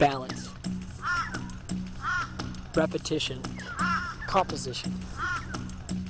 [0.00, 0.48] balance,
[2.74, 3.38] repetition,
[4.26, 4.94] composition,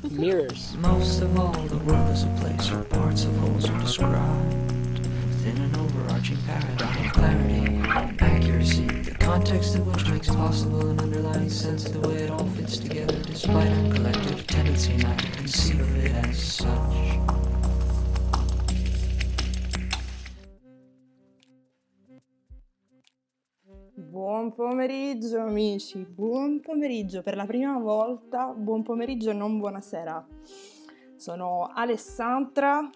[0.08, 0.76] mirrors.
[0.76, 4.54] Most of all, the world is a place where parts of wholes are described
[5.00, 7.66] within an overarching paradigm of clarity,
[8.20, 12.46] accuracy, the context of which makes possible an underlying sense of the way it all
[12.50, 17.09] fits together, despite our collective tendency not to conceive of it as such.
[24.80, 30.26] Pomeriggio amici, buon pomeriggio per la prima volta, buon pomeriggio e non buonasera.
[31.16, 32.88] Sono Alessandra,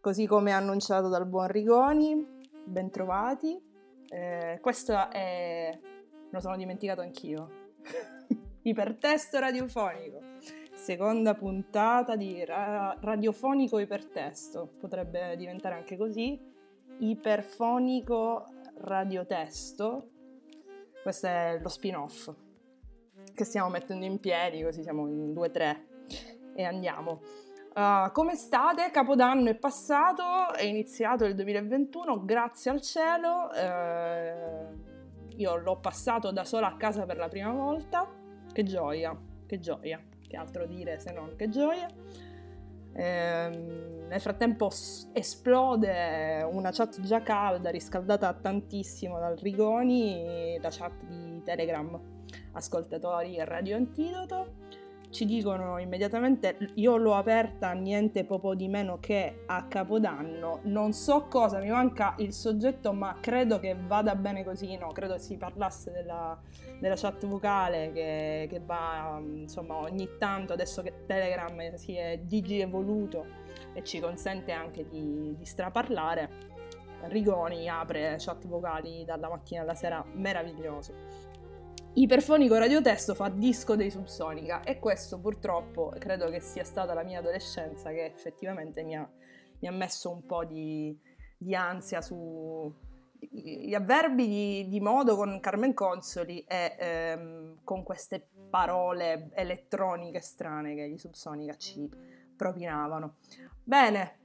[0.00, 2.24] così come annunciato dal buon Rigoni,
[2.64, 3.60] bentrovati.
[4.08, 5.76] Eh, questo è...
[5.76, 7.50] me lo sono dimenticato anch'io.
[8.62, 10.20] Ipertesto radiofonico,
[10.72, 16.40] seconda puntata di ra- radiofonico ipertesto, potrebbe diventare anche così,
[16.98, 18.46] iperfonico
[18.76, 20.11] radiotesto.
[21.02, 22.32] Questo è lo spin-off
[23.34, 25.76] che stiamo mettendo in piedi, così siamo in 2-3
[26.54, 27.20] e andiamo.
[27.74, 28.90] Uh, come state?
[28.90, 33.48] Capodanno è passato, è iniziato il 2021, grazie al cielo.
[33.50, 38.06] Uh, io l'ho passato da sola a casa per la prima volta.
[38.52, 41.88] Che gioia, che gioia, che altro dire se non che gioia.
[42.94, 44.70] Ehm, nel frattempo
[45.12, 51.98] esplode una chat già calda, riscaldata tantissimo dal Rigoni, la chat di Telegram,
[52.52, 54.60] ascoltatori e Radio Antidoto.
[55.12, 61.26] Ci dicono immediatamente, io l'ho aperta niente poco di meno che a Capodanno, non so
[61.28, 65.92] cosa, mi manca il soggetto ma credo che vada bene così, no, credo si parlasse
[65.92, 66.40] della,
[66.80, 72.60] della chat vocale che, che va insomma ogni tanto, adesso che Telegram si è digi
[72.60, 73.26] evoluto
[73.74, 76.30] e ci consente anche di, di straparlare,
[77.08, 81.31] Rigoni apre chat vocali dalla mattina alla sera, meraviglioso.
[81.94, 87.18] Iperfonico radiotesto fa disco dei Subsonica e questo purtroppo credo che sia stata la mia
[87.18, 89.06] adolescenza che effettivamente mi ha,
[89.58, 90.98] mi ha messo un po' di,
[91.36, 92.74] di ansia su
[93.18, 100.74] gli avverbi di, di, modo con Carmen Consoli e ehm, con queste parole elettroniche strane
[100.74, 101.88] che gli Subsonica ci
[102.34, 103.16] propinavano.
[103.62, 104.18] Bene,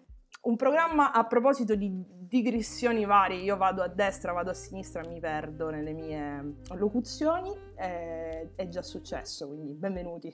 [0.43, 1.91] un programma a proposito di
[2.27, 8.53] digressioni varie, io vado a destra, vado a sinistra, mi perdo nelle mie locuzioni, eh,
[8.55, 10.33] è già successo, quindi benvenuti,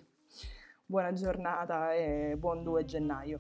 [0.86, 3.40] buona giornata e buon 2 gennaio.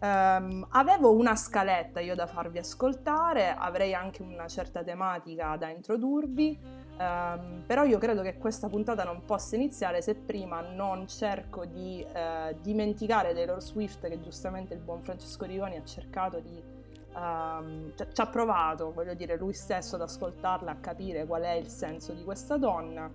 [0.00, 6.56] Um, avevo una scaletta io da farvi ascoltare, avrei anche una certa tematica da introdurvi,
[7.00, 12.06] um, però io credo che questa puntata non possa iniziare se prima non cerco di
[12.06, 16.77] uh, dimenticare Taylor Swift che giustamente il buon Francesco Rigoni ha cercato di...
[17.18, 21.66] Um, ci ha provato, voglio dire, lui stesso ad ascoltarla, a capire qual è il
[21.66, 23.10] senso di questa donna.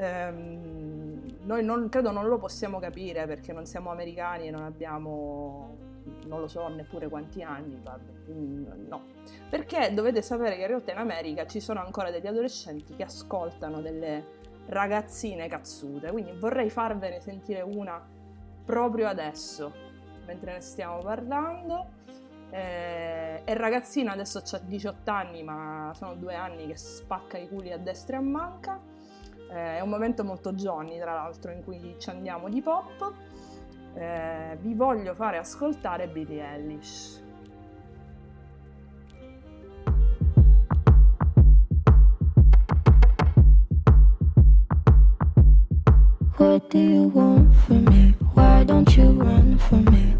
[0.00, 5.76] noi non, credo non lo possiamo capire perché non siamo americani e non abbiamo
[6.26, 7.80] non lo so neppure quanti anni,
[8.88, 9.02] no.
[9.48, 13.80] Perché dovete sapere che in realtà in America ci sono ancora degli adolescenti che ascoltano
[13.80, 18.02] delle ragazzine cazzute, quindi vorrei farvene sentire una
[18.64, 19.72] proprio adesso,
[20.26, 21.98] mentre ne stiamo parlando.
[22.50, 27.72] Eh, e ragazzina adesso ha 18 anni, ma sono due anni che spacca i culi
[27.72, 28.80] a destra e a manca.
[29.50, 33.14] Eh, è un momento molto Johnny, tra l'altro, in cui ci andiamo di pop
[33.94, 37.22] eh, vi voglio fare ascoltare Billie Eilish.
[46.36, 48.14] What do you want from me?
[48.34, 50.19] Why don't you run from me?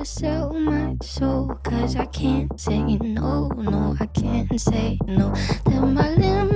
[0.00, 1.48] Gotta sell my soul.
[1.62, 5.34] Cause I can't say no, no, I can't say no.
[5.66, 6.49] Then my limbs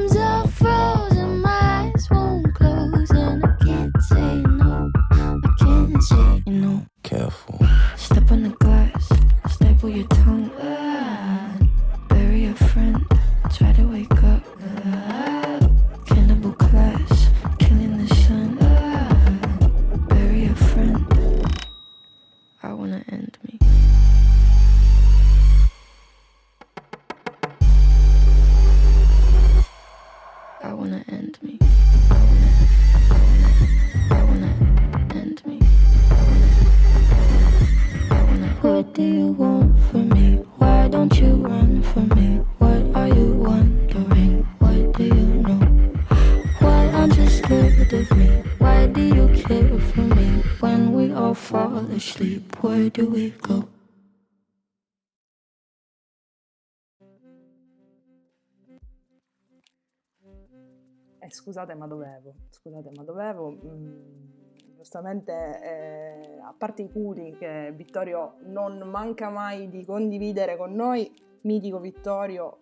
[61.34, 63.50] scusate ma dovevo, scusate ma dovevo.
[63.50, 70.74] Mm, giustamente, eh, a parte i culi che Vittorio non manca mai di condividere con
[70.74, 72.58] noi, mitico Vittorio,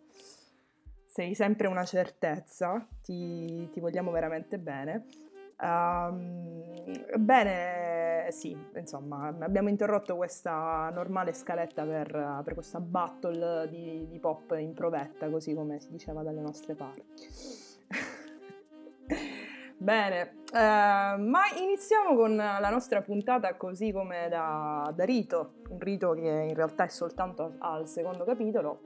[1.07, 5.05] sei sempre una certezza, ti, ti vogliamo veramente bene.
[5.61, 6.63] Ehm,
[7.19, 14.57] bene, sì, insomma, abbiamo interrotto questa normale scaletta per, per questa battle di, di pop
[14.59, 17.72] in provetta, così come si diceva dalle nostre parti.
[19.83, 26.13] Bene, eh, ma iniziamo con la nostra puntata così come da, da rito, un rito
[26.13, 28.83] che in realtà è soltanto al secondo capitolo,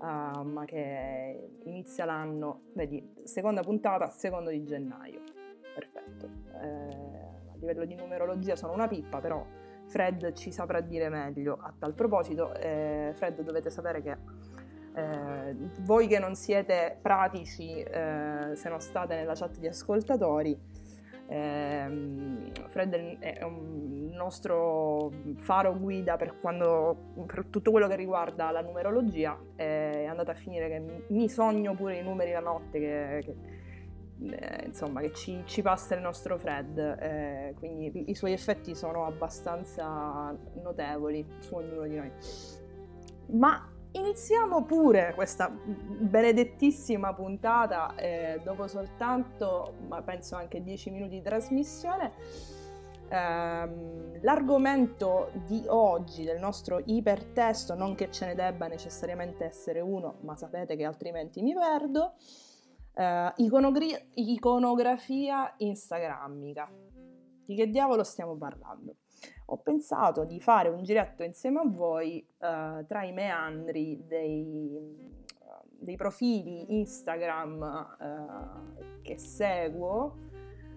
[0.00, 5.22] eh, ma che inizia l'anno, vedi, seconda puntata, secondo di gennaio.
[5.74, 6.28] Perfetto.
[6.62, 9.44] Eh, a livello di numerologia sono una pippa, però
[9.86, 12.54] Fred ci saprà dire meglio a tal proposito.
[12.54, 14.16] Eh, Fred dovete sapere che
[14.94, 20.58] eh, voi che non siete pratici, eh, se non state nella chat di ascoltatori,
[21.28, 28.60] ehm, Fred è un nostro faro guida per, quando, per tutto quello che riguarda la
[28.60, 29.38] numerologia.
[29.54, 33.36] È andata a finire che mi sogno pure i numeri la notte che, che
[34.20, 39.04] eh, insomma, che ci, ci, passa il nostro Fred, eh, quindi i suoi effetti sono
[39.06, 42.10] abbastanza notevoli su ognuno di noi.
[43.30, 51.22] Ma iniziamo pure questa benedettissima puntata eh, dopo soltanto, ma penso anche 10 minuti di
[51.22, 52.12] trasmissione.
[53.10, 60.18] Ehm, l'argomento di oggi del nostro ipertesto, non che ce ne debba necessariamente essere uno,
[60.22, 62.14] ma sapete che altrimenti mi perdo,
[62.94, 66.70] eh, iconogri- iconografia instagrammica.
[67.46, 68.96] Di che diavolo stiamo parlando?
[69.50, 74.78] Ho pensato di fare un giretto insieme a voi uh, tra i meandri dei,
[75.70, 80.16] dei profili Instagram uh, che seguo,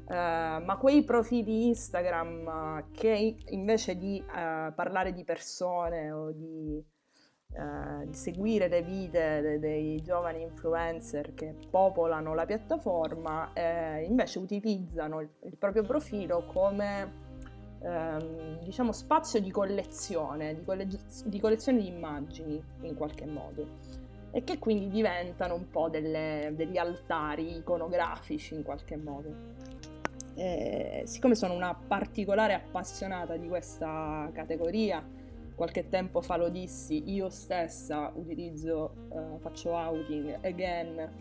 [0.07, 6.81] uh, ma quei profili Instagram che invece di parlare di persone o di,
[8.05, 13.51] di seguire le vite de- dei giovani influencer che popolano la piattaforma,
[14.05, 17.30] invece utilizzano il, il proprio profilo come
[17.81, 20.87] ehm, diciamo, spazio di collezione, di, colle-
[21.25, 23.99] di collezione di immagini in qualche modo
[24.31, 29.69] e che quindi diventano un po' delle, degli altari iconografici in qualche modo.
[30.35, 35.05] E siccome sono una particolare appassionata di questa categoria,
[35.53, 41.11] qualche tempo fa lo dissi, io stessa utilizzo, uh, faccio outing again,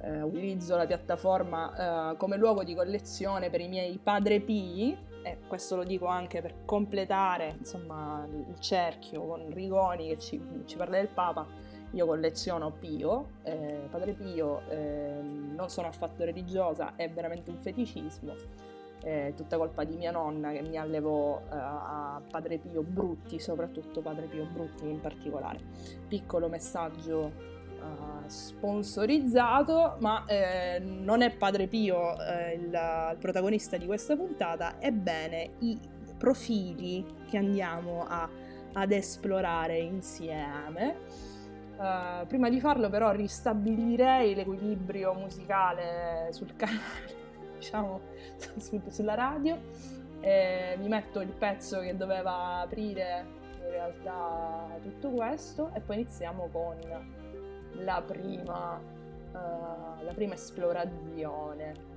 [0.00, 5.38] uh, utilizzo la piattaforma uh, come luogo di collezione per i miei padre pii e
[5.46, 10.96] questo lo dico anche per completare insomma, il cerchio con Rigoni che ci, ci parla
[10.96, 11.46] del Papa,
[11.92, 18.66] io colleziono Pio, eh, Padre Pio, eh, non sono affatto religiosa, è veramente un feticismo
[19.00, 24.00] è tutta colpa di mia nonna che mi allevò eh, a Padre Pio Brutti, soprattutto
[24.00, 25.60] Padre Pio Brutti in particolare.
[26.06, 33.86] Piccolo messaggio eh, sponsorizzato, ma eh, non è Padre Pio eh, il, il protagonista di
[33.86, 35.78] questa puntata, ebbene i
[36.18, 38.28] profili che andiamo a,
[38.72, 41.36] ad esplorare insieme.
[41.78, 47.14] Uh, prima di farlo però ristabilirei l'equilibrio musicale sul canale
[47.56, 48.00] diciamo,
[48.56, 49.56] su, sulla radio.
[50.20, 53.24] E mi metto il pezzo che doveva aprire
[53.60, 56.76] in realtà tutto questo e poi iniziamo con
[57.78, 61.87] la prima, uh, la prima esplorazione.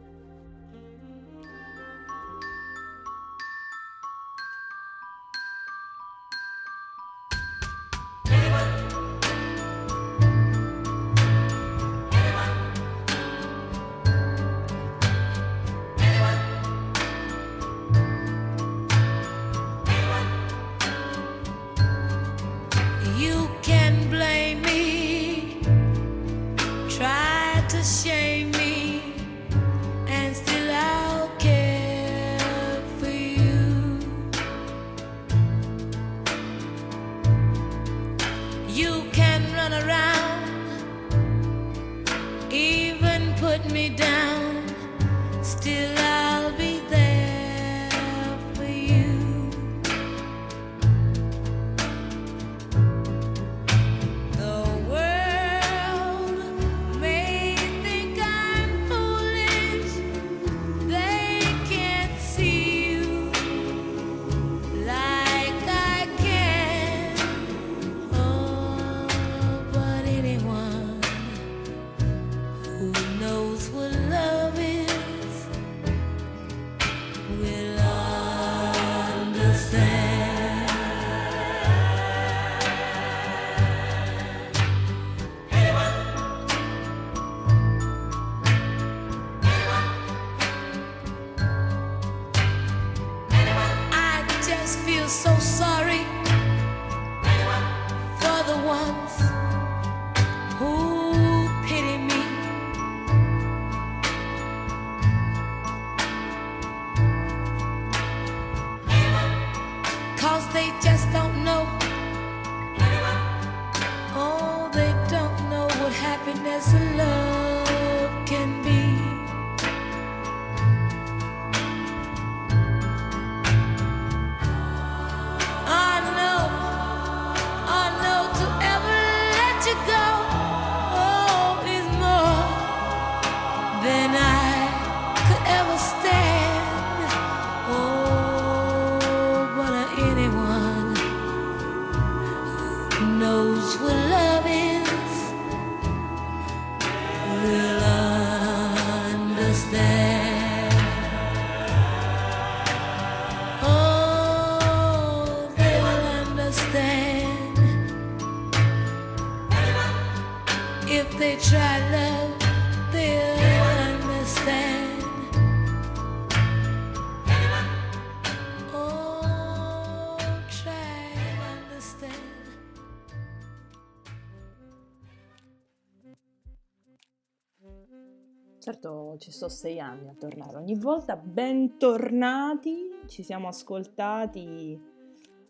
[179.22, 180.58] Ci sto sei anni a tornare.
[180.58, 184.82] Ogni volta bentornati, ci siamo ascoltati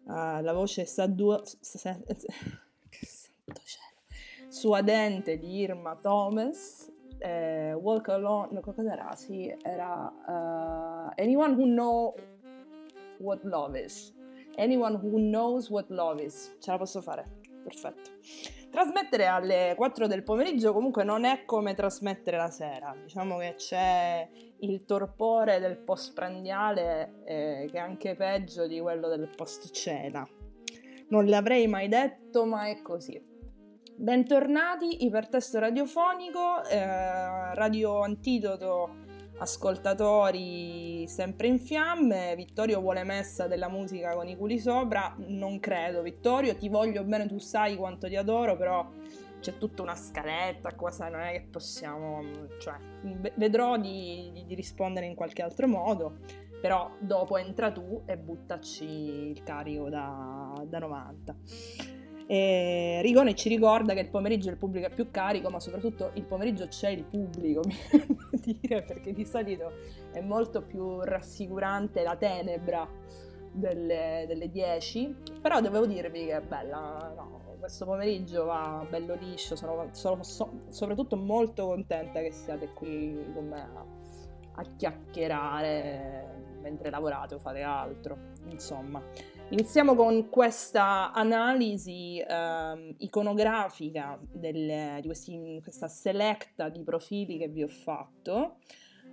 [0.04, 0.12] uh,
[0.42, 8.60] la voce sadua, sa, che santo cielo, suadente di Irma Thomas, eh, Walk Alone, no,
[8.60, 9.16] cosa era?
[9.16, 12.16] Sì, era uh, Anyone Who Know
[13.20, 14.14] What Love Is.
[14.58, 16.58] Anyone Who Knows What Love Is.
[16.60, 17.26] Ce la posso fare,
[17.64, 18.12] perfetto.
[18.72, 24.26] Trasmettere alle 4 del pomeriggio comunque non è come trasmettere la sera, diciamo che c'è
[24.60, 30.26] il torpore del postprandiale eh, che è anche peggio di quello del post cena.
[31.10, 33.22] Non l'avrei mai detto, ma è così.
[33.98, 39.11] Bentornati, ipertesto radiofonico, eh, radio antidoto
[39.42, 42.36] ascoltatori sempre in fiamme.
[42.36, 45.14] Vittorio vuole messa della musica con i culi sopra.
[45.18, 48.88] Non credo, Vittorio, ti voglio bene, tu sai quanto ti adoro, però
[49.40, 52.22] c'è tutta una scaletta, cosa non è che possiamo.
[52.60, 52.76] Cioè,
[53.36, 56.20] vedrò di, di, di rispondere in qualche altro modo.
[56.62, 61.36] Però dopo entra tu e buttaci il carico da, da 90.
[62.32, 66.24] E Rigone ci ricorda che il pomeriggio il pubblico è più carico, ma soprattutto il
[66.24, 67.60] pomeriggio c'è il pubblico,
[68.32, 69.74] dire, perché di solito
[70.14, 72.88] è molto più rassicurante la tenebra
[73.52, 75.14] delle, delle 10.
[75.42, 80.62] Però devo dirvi che è bella, no, questo pomeriggio va bello liscio, sono, sono so,
[80.70, 83.86] soprattutto molto contenta che siate qui con me a,
[84.54, 89.04] a chiacchierare mentre lavorate o fate altro, insomma.
[89.52, 97.62] Iniziamo con questa analisi eh, iconografica del, di questi, questa selecta di profili che vi
[97.62, 98.60] ho fatto.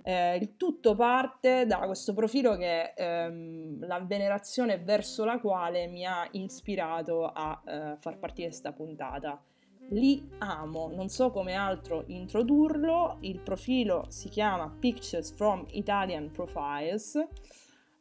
[0.01, 6.05] Eh, il tutto parte da questo profilo che ehm, la venerazione verso la quale mi
[6.05, 9.43] ha ispirato a eh, far partire questa puntata.
[9.89, 17.27] Li amo, non so come altro introdurlo, il profilo si chiama Pictures from Italian Profiles,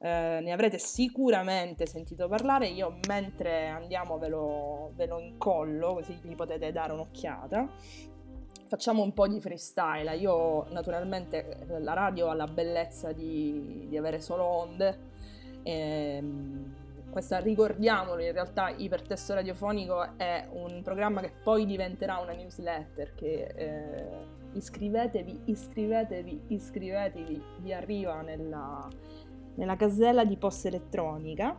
[0.01, 6.19] eh, ne avrete sicuramente sentito parlare, io mentre andiamo ve lo, ve lo incollo così
[6.23, 7.69] vi potete dare un'occhiata
[8.69, 10.15] facciamo un po' di freestyle.
[10.17, 14.99] Io naturalmente la radio ha la bellezza di, di avere solo onde.
[15.63, 16.75] E, ehm,
[17.11, 23.53] questa ricordiamolo, in realtà Ipertesto Radiofonico è un programma che poi diventerà una newsletter che
[23.57, 24.07] eh,
[24.53, 28.87] iscrivetevi, iscrivetevi, iscrivetevi, vi arriva nella,
[29.59, 31.57] nella casella di posta elettronica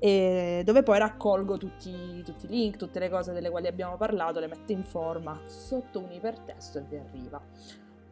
[0.00, 4.46] dove poi raccolgo tutti, tutti, i link, tutte le cose delle quali abbiamo parlato, le
[4.46, 7.42] metto in forma sotto un ipertesto e vi arriva.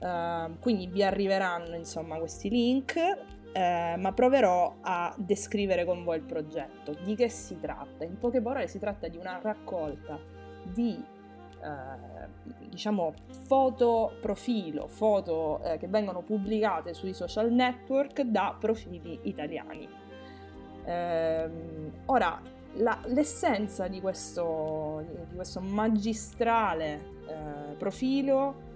[0.00, 2.94] Uh, quindi vi arriveranno insomma questi link,
[3.52, 6.94] eh, ma proverò a descrivere con voi il progetto.
[7.02, 8.04] Di che si tratta?
[8.04, 10.18] In poche parole si tratta di una raccolta
[10.62, 11.02] di
[11.62, 13.14] eh, diciamo
[13.46, 19.88] foto profilo, foto eh, che vengono pubblicate sui social network da profili italiani.
[20.84, 22.40] Ehm, ora,
[22.74, 28.66] la, l'essenza di questo, di questo magistrale eh, profilo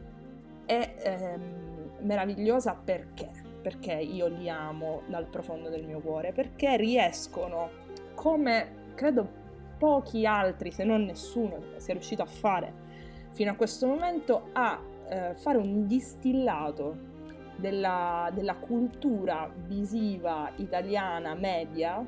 [0.67, 3.31] è ehm, meravigliosa perché?
[3.63, 7.71] Perché io li amo dal profondo del mio cuore, perché riescono,
[8.15, 9.41] come credo
[9.83, 12.73] pochi altri, se non nessuno, sia riuscito a fare
[13.33, 16.97] fino a questo momento, a eh, fare un distillato
[17.57, 22.07] della, della cultura visiva italiana media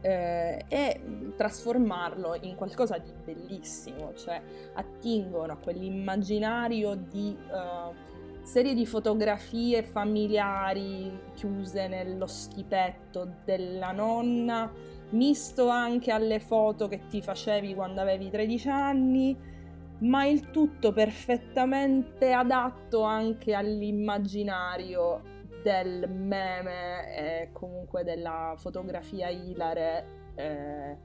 [0.00, 1.00] eh, e
[1.36, 4.42] trasformarlo in qualcosa di bellissimo, cioè
[4.74, 14.70] attingono a quell'immaginario di uh, serie di fotografie familiari chiuse nello stipetto della nonna,
[15.10, 19.54] misto anche alle foto che ti facevi quando avevi 13 anni
[20.00, 30.98] ma il tutto perfettamente adatto anche all'immaginario del meme e comunque della fotografia ilare eh,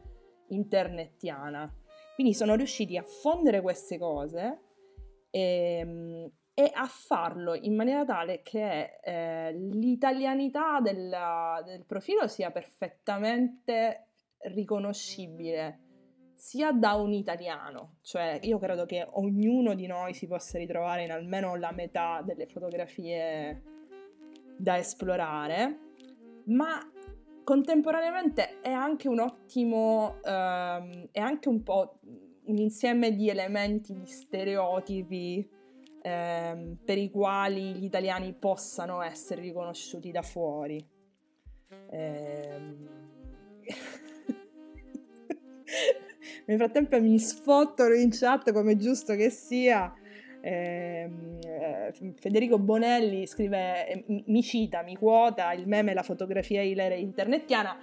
[0.50, 1.74] internettiana.
[2.16, 4.60] Quindi sono riusciti a fondere queste cose
[5.32, 12.52] e, ehm, e a farlo in maniera tale che eh, l'italianità della, del profilo sia
[12.52, 14.10] perfettamente
[14.43, 15.80] riconoscibile
[16.36, 21.12] sia da un italiano, cioè io credo che ognuno di noi si possa ritrovare in
[21.12, 23.63] almeno la metà delle fotografie
[24.56, 25.80] da esplorare,
[26.45, 26.80] ma
[27.43, 32.00] contemporaneamente è anche un ottimo, um, è anche un po'
[32.45, 35.60] un insieme di elementi, di stereotipi
[36.04, 40.86] um, per i quali gli italiani possano essere riconosciuti da fuori.
[41.92, 42.88] Um...
[46.46, 49.94] Nel frattempo mi sfottano in chat come giusto che sia.
[50.42, 56.98] Ehm, eh, Federico Bonelli scrive, eh, mi cita, mi quota il meme La fotografia hilare
[56.98, 57.78] internetiana.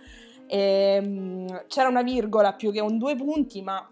[0.46, 3.88] Ehm, c'era una virgola più che un due punti, ma,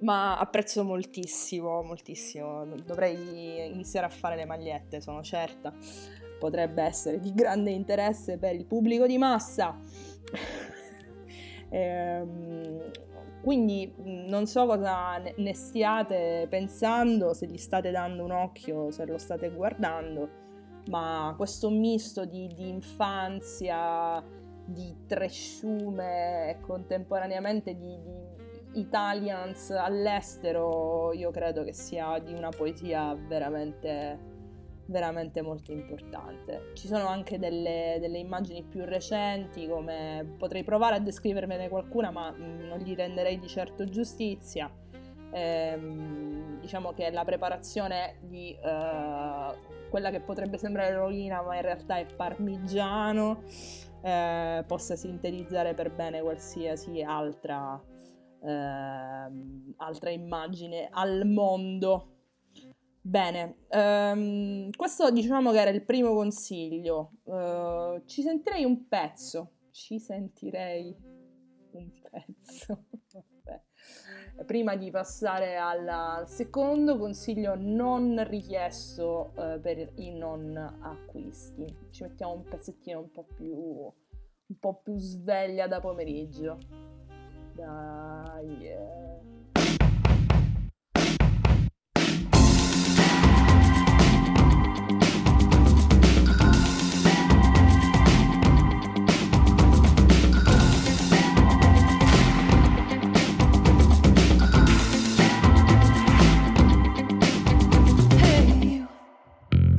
[0.00, 2.66] ma apprezzo moltissimo, moltissimo.
[2.84, 5.72] Dovrei iniziare a fare le magliette, sono certa.
[6.38, 9.78] Potrebbe essere di grande interesse per il pubblico di massa.
[11.70, 12.90] ehm,
[13.42, 19.18] quindi non so cosa ne stiate pensando, se gli state dando un occhio, se lo
[19.18, 20.30] state guardando,
[20.88, 24.24] ma questo misto di, di infanzia,
[24.64, 28.23] di tresciume e contemporaneamente di, di
[28.74, 34.32] Italians all'estero, io credo che sia di una poesia veramente
[34.86, 36.72] veramente molto importante.
[36.74, 42.30] Ci sono anche delle, delle, immagini più recenti, come potrei provare a descrivermene qualcuna, ma
[42.30, 44.70] mm, non gli renderei di certo giustizia.
[45.30, 51.96] Ehm, diciamo che la preparazione di uh, quella che potrebbe sembrare eroina, ma in realtà
[51.98, 53.42] è parmigiano,
[54.02, 57.80] eh, possa sintetizzare per bene qualsiasi altra
[58.46, 62.08] altra immagine al mondo.
[63.00, 67.12] Bene, ehm, questo diciamo che era il primo consiglio.
[67.24, 70.96] Eh, ci sentirei un pezzo, ci sentirei
[71.72, 72.84] un pezzo.
[74.46, 82.02] Prima di passare al, al secondo consiglio non richiesto eh, per i non acquisti, ci
[82.02, 86.58] mettiamo un pezzettino un po' più, un po' più sveglia da pomeriggio.
[87.56, 88.78] Uh, yeah.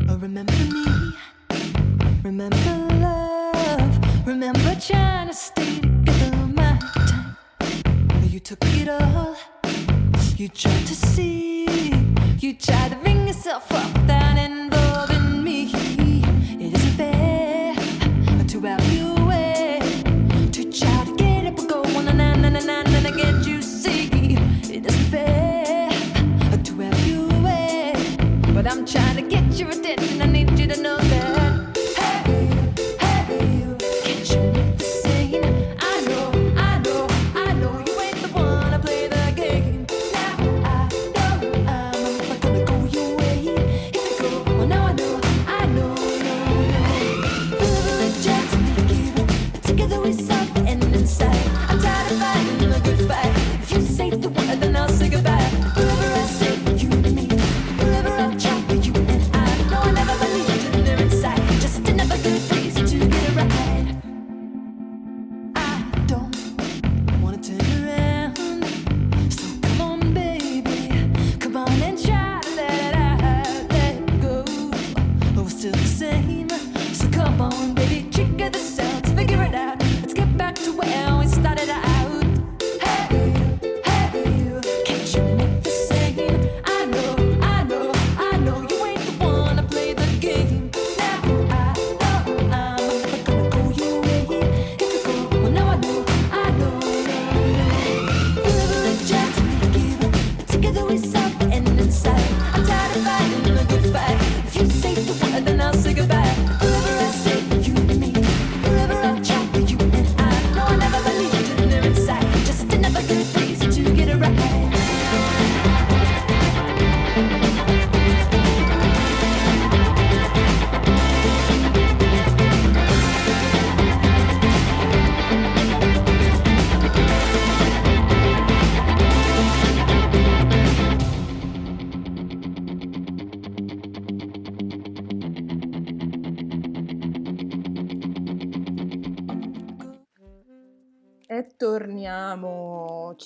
[0.07, 0.85] Remember me,
[2.23, 5.84] remember love, remember China State.
[8.35, 9.37] You took it all.
[10.35, 11.93] You tried to see.
[12.41, 14.34] You tried to bring yourself up without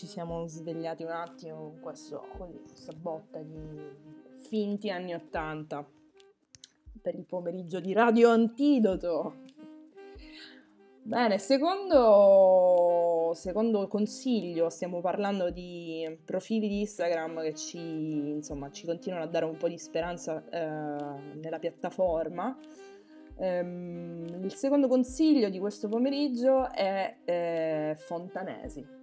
[0.09, 3.79] siamo svegliati un attimo con questo, questa botta di
[4.37, 5.87] finti anni 80
[6.99, 9.35] per il pomeriggio di Radio Antidoto.
[11.03, 19.25] Bene, secondo, secondo consiglio, stiamo parlando di profili di Instagram che ci, insomma, ci continuano
[19.25, 20.57] a dare un po' di speranza eh,
[21.35, 22.57] nella piattaforma.
[23.37, 28.98] Ehm, il secondo consiglio di questo pomeriggio è eh, Fontanesi.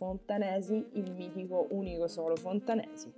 [0.00, 3.12] Fontanesi, il mitico unico solo Fontanesi.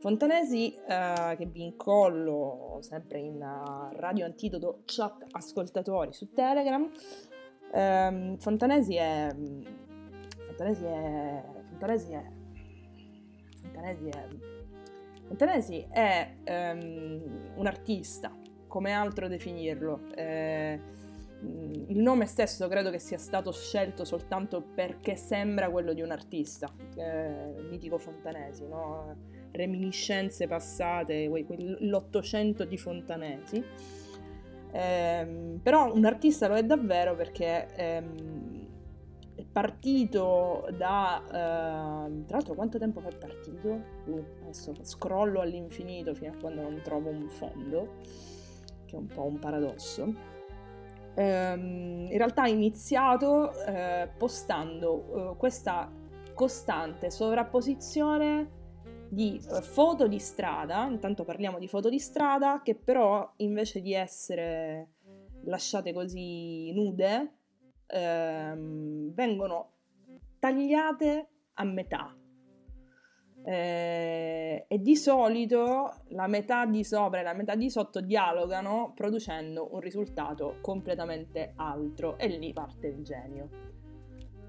[0.00, 6.90] Fontanesi eh, che vi incollo sempre in uh, Radio Antidoto chat ascoltatori su Telegram.
[7.72, 9.32] Ehm, Fontanesi è
[10.48, 12.24] Fontanesi è Fontanesi è
[13.60, 14.28] Fontanesi è
[15.28, 18.36] Fontanesi è ehm, un artista
[18.66, 20.00] come altro definirlo.
[20.16, 20.80] Eh,
[21.42, 26.72] il nome stesso credo che sia stato scelto soltanto perché sembra quello di un artista,
[26.96, 29.14] eh, mitico Fontanesi, no?
[29.52, 31.28] reminiscenze passate,
[31.80, 33.62] l'Ottocento di Fontanesi.
[34.74, 38.66] Eh, però un artista lo è davvero perché ehm,
[39.34, 41.22] è partito da...
[41.26, 43.68] Eh, tra l'altro quanto tempo fa è partito?
[44.06, 47.98] Uh, adesso scrollo all'infinito fino a quando non trovo un fondo
[48.86, 50.31] che è un po' un paradosso.
[51.14, 55.90] Ehm, in realtà ha iniziato eh, postando eh, questa
[56.34, 58.60] costante sovrapposizione
[59.08, 63.92] di eh, foto di strada, intanto parliamo di foto di strada, che però invece di
[63.92, 64.92] essere
[65.44, 67.34] lasciate così nude,
[67.86, 69.72] ehm, vengono
[70.38, 72.16] tagliate a metà.
[73.44, 79.68] Eh, e di solito la metà di sopra e la metà di sotto dialogano producendo
[79.72, 82.18] un risultato completamente altro.
[82.18, 83.48] E lì parte il genio.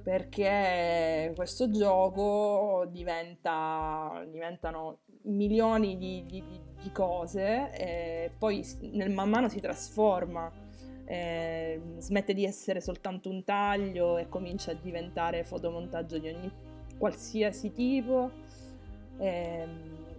[0.03, 6.43] Perché questo gioco diventa, diventano milioni di, di,
[6.81, 10.51] di cose e poi nel man mano si trasforma
[11.05, 16.51] eh, smette di essere soltanto un taglio e comincia a diventare fotomontaggio di ogni
[16.97, 18.31] qualsiasi tipo
[19.17, 19.67] eh,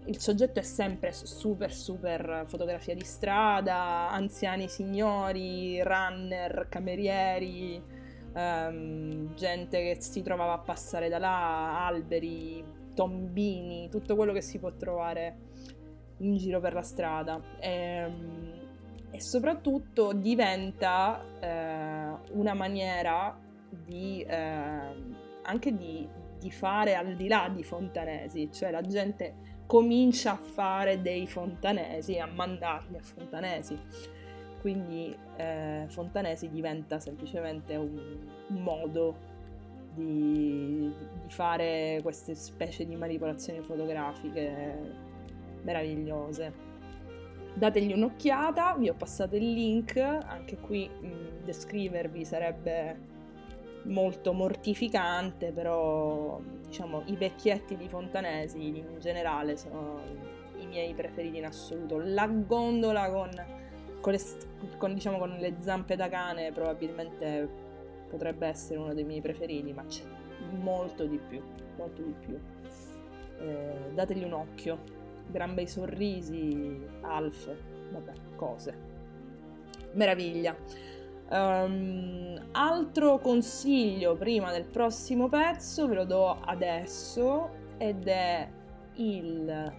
[0.06, 7.82] il soggetto è sempre super super fotografia di strada anziani signori runner camerieri
[8.34, 12.62] ehm, gente che si trovava a passare da là alberi
[12.94, 15.52] tombini tutto quello che si può trovare
[16.18, 17.40] in giro per la strada.
[17.58, 18.62] E, ehm,
[19.10, 24.36] e soprattutto diventa eh, una maniera di, eh,
[25.42, 26.08] anche di,
[26.44, 32.18] di fare al di là di fontanesi, cioè la gente comincia a fare dei fontanesi
[32.18, 33.80] a mandarli a fontanesi.
[34.60, 39.16] Quindi eh, fontanesi diventa semplicemente un, modo
[39.94, 45.02] di, di, fare queste specie di manipolazioni fotografiche
[45.62, 46.72] meravigliose
[47.54, 53.12] dategli un'occhiata, vi ho passato il link, anche qui mh, descrivervi sarebbe
[53.84, 60.00] molto mortificante, però diciamo i vecchietti di Fontanesi in generale sono
[60.58, 61.98] i miei preferiti in assoluto.
[61.98, 63.30] La gondola con,
[64.00, 64.20] con, le,
[64.76, 67.62] con, diciamo, con le zampe da cane probabilmente
[68.08, 70.04] potrebbe essere uno dei miei preferiti, ma c'è
[70.60, 71.42] molto di più,
[71.76, 72.38] molto di più.
[73.40, 77.50] Eh, dategli un occhio gran bei sorrisi, Alf,
[77.90, 78.92] vabbè, cose.
[79.92, 80.56] Meraviglia.
[81.30, 88.48] Um, altro consiglio prima del prossimo pezzo ve lo do adesso ed è
[88.96, 89.72] il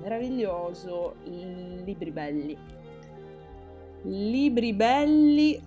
[0.00, 2.58] meraviglioso Libri Belli.
[4.02, 5.60] Libri Belli,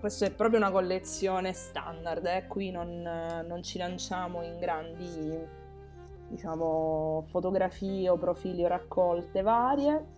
[0.00, 2.46] questa è proprio una collezione standard, eh?
[2.46, 3.02] qui non,
[3.46, 5.62] non ci lanciamo in grandi
[6.28, 10.13] diciamo, fotografie o profili o raccolte varie,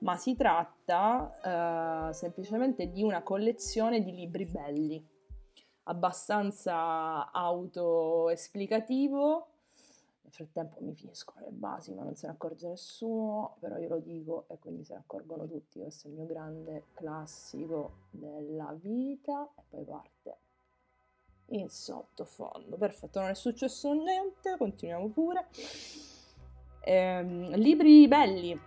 [0.00, 5.02] ma si tratta eh, semplicemente di una collezione di libri belli,
[5.84, 9.46] abbastanza autoesplicativo.
[10.22, 13.98] Nel frattempo mi finiscono le basi, ma non se ne accorge nessuno, però io lo
[13.98, 15.80] dico e quindi se ne accorgono tutti.
[15.80, 20.36] Questo è il mio grande classico della vita e poi parte
[21.50, 22.76] in sottofondo.
[22.76, 25.46] Perfetto, non è successo niente, continuiamo pure.
[26.80, 28.60] Ehm, libri belli.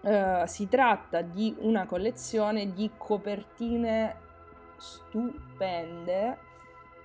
[0.00, 4.16] Uh, si tratta di una collezione di copertine
[4.76, 6.46] stupende.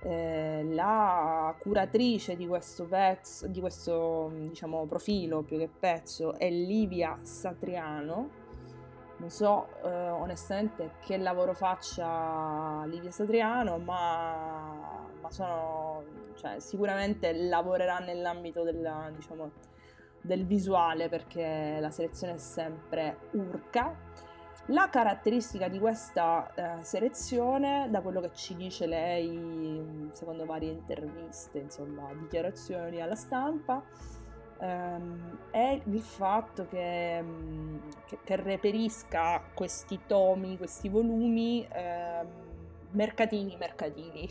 [0.06, 7.18] Eh, la curatrice di questo pezzo, di questo diciamo profilo più che pezzo, è Livia
[7.22, 8.42] Satriano
[9.16, 16.02] non so eh, onestamente che lavoro faccia Livia Satriano, ma, ma sono,
[16.34, 19.50] cioè, sicuramente lavorerà nell'ambito della, diciamo,
[20.24, 23.94] del visuale perché la selezione è sempre urca.
[24.68, 31.58] La caratteristica di questa eh, selezione, da quello che ci dice lei, secondo varie interviste,
[31.58, 33.84] insomma, dichiarazioni alla stampa,
[34.60, 42.26] ehm, è il fatto che, mm, che, che, reperisca questi tomi, questi volumi, ehm,
[42.92, 44.26] mercatini, mercatini,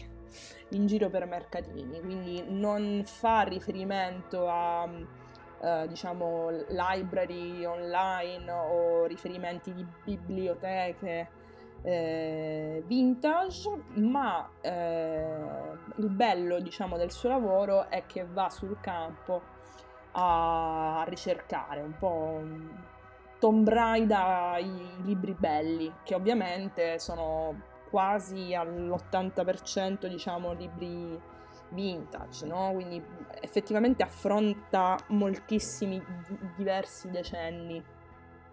[0.69, 4.89] in giro per mercatini, quindi non fa riferimento a
[5.63, 11.29] eh, diciamo library online o riferimenti di biblioteche
[11.81, 15.25] eh, vintage, ma eh,
[15.95, 19.41] il bello diciamo del suo lavoro è che va sul campo
[20.11, 22.41] a ricercare, un po'
[23.39, 31.19] Tomb Raider i libri belli, che ovviamente sono quasi all'80% diciamo libri
[31.73, 32.71] vintage, no?
[32.73, 33.03] Quindi
[33.41, 36.01] effettivamente affronta moltissimi
[36.55, 37.83] diversi decenni.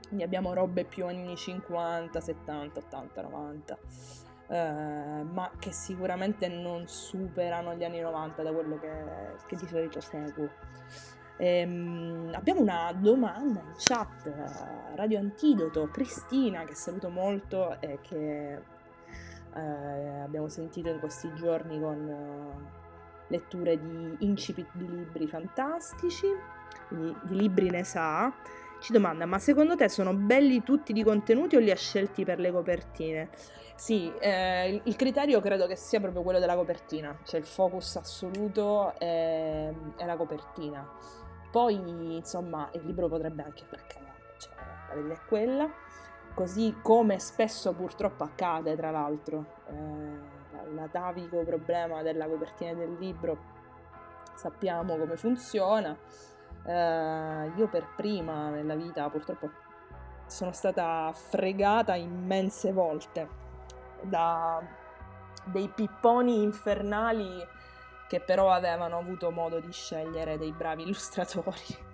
[0.07, 3.79] Quindi abbiamo robe più anni 50, 70, 80, 90.
[4.49, 8.91] Eh, ma che sicuramente non superano gli anni 90 da quello che,
[9.47, 10.49] che di solito seguo.
[11.37, 18.61] Ehm, abbiamo una domanda in chat, eh, Radio Antidoto, Cristina, che saluto molto e che
[19.55, 22.80] eh, abbiamo sentito in questi giorni con uh,
[23.31, 26.27] letture di incipit di libri fantastici,
[26.89, 28.33] quindi di libri ne sa,
[28.81, 32.39] ci domanda, ma secondo te sono belli tutti di contenuti o li ha scelti per
[32.39, 33.29] le copertine?
[33.75, 38.93] Sì, eh, il- criterio credo che sia proprio quello della copertina, cioè il focus assoluto
[38.99, 40.87] è, è la copertina.
[41.51, 41.75] Poi,
[42.17, 44.53] insomma, il libro potrebbe anche far cagare, cioè
[44.89, 45.71] la verità è quella.
[46.35, 50.39] Così come spesso purtroppo accade, tra l'altro, eh,
[50.75, 53.39] l'atavico problema della copertina del libro,
[54.35, 55.97] sappiamo come funziona.
[56.65, 59.51] Eh, io per prima nella vita purtroppo
[60.27, 63.29] sono stata fregata immense volte
[64.03, 64.63] da
[65.45, 67.47] dei pipponi infernali
[68.09, 71.89] che però avevano avuto modo di scegliere dei bravi illustratori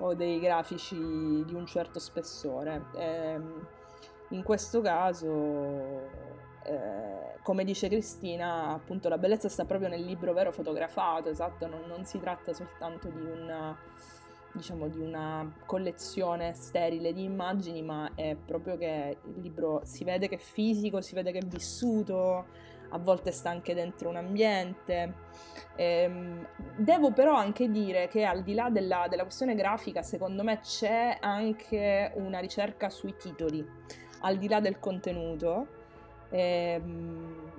[0.00, 2.84] o dei grafici di un certo spessore.
[2.94, 3.66] Ehm,
[4.28, 6.10] in questo caso,
[6.64, 11.82] eh, come dice Cristina, appunto la bellezza sta proprio nel libro vero fotografato, esatto, non,
[11.86, 13.76] non si tratta soltanto di una,
[14.52, 20.28] diciamo, di una collezione sterile di immagini, ma è proprio che il libro si vede
[20.28, 22.46] che è fisico, si vede che è vissuto,
[22.88, 25.12] a volte sta anche dentro un ambiente.
[25.76, 26.46] Ehm,
[26.76, 31.18] devo però anche dire che al di là della, della questione grafica, secondo me c'è
[31.20, 33.66] anche una ricerca sui titoli,
[34.20, 35.73] al di là del contenuto.
[36.34, 37.52] Ehm,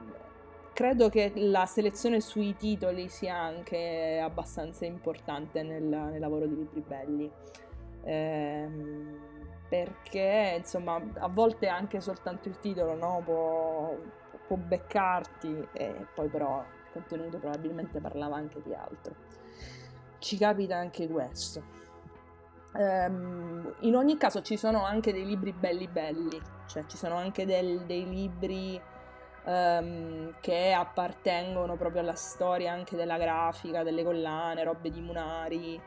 [0.74, 6.82] credo che la selezione sui titoli sia anche abbastanza importante nel, nel lavoro di Libri
[6.82, 7.32] Belli.
[8.04, 9.24] Ehm,
[9.70, 13.98] perché insomma a volte anche soltanto il titolo no, può,
[14.46, 19.16] può beccarti e poi però il contenuto probabilmente parlava anche di altro.
[20.20, 21.64] Ci capita anche questo.
[22.78, 27.46] Ehm, in ogni caso ci sono anche dei libri belli belli, cioè ci sono anche
[27.46, 28.82] del- dei libri
[29.48, 35.80] ehm, che appartengono proprio alla storia anche della grafica, delle collane, robe di Munari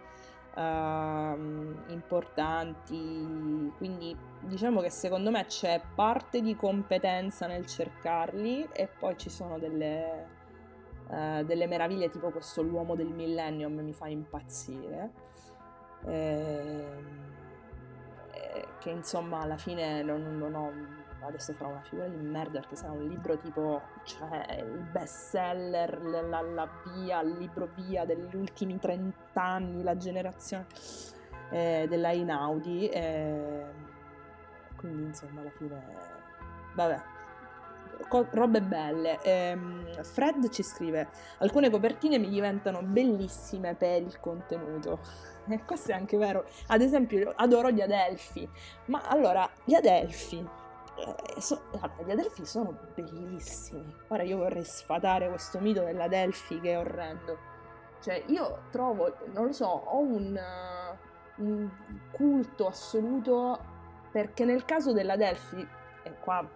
[0.56, 3.72] ehm, importanti.
[3.76, 9.58] Quindi diciamo che secondo me c'è parte di competenza nel cercarli e poi ci sono
[9.58, 10.26] delle,
[11.10, 15.10] eh, delle meraviglie tipo questo L'uomo del millennium mi fa impazzire.
[16.06, 17.16] Ehm,
[18.32, 20.72] eh, che insomma alla fine non, non ho
[21.26, 26.00] adesso farò una figura di merda perché sarà un libro tipo cioè il best seller
[26.02, 30.66] la, la via il libro via degli ultimi 30 anni la generazione
[31.50, 33.64] eh, della Inaudi eh,
[34.76, 35.82] quindi insomma alla fine
[36.74, 37.02] vabbè
[38.08, 39.18] Co- robe belle.
[39.22, 41.08] Ehm, Fred ci scrive
[41.38, 45.00] alcune copertine mi diventano bellissime per il contenuto.
[45.50, 46.44] E questo è anche vero.
[46.66, 48.46] Ad esempio io adoro gli Adelfi
[48.86, 50.46] ma allora gli Adelfi
[50.98, 53.94] eh, so- allora, gli Adelfi sono bellissimi.
[54.08, 57.38] Ora io vorrei sfatare questo mito dell'Adelfi che è orrendo.
[58.00, 60.98] Cioè io trovo non lo so ho un, eh,
[61.36, 61.68] un
[62.10, 63.58] culto assoluto
[64.10, 65.66] perché nel caso dell'Adelfi
[66.02, 66.46] e qua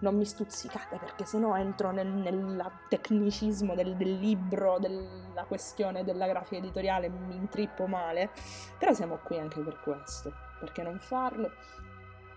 [0.00, 6.26] non mi stuzzicate perché sennò entro nel, nel tecnicismo del, del libro, della questione della
[6.26, 8.30] grafica editoriale mi intrippo male,
[8.78, 11.50] però siamo qui anche per questo, perché non farlo?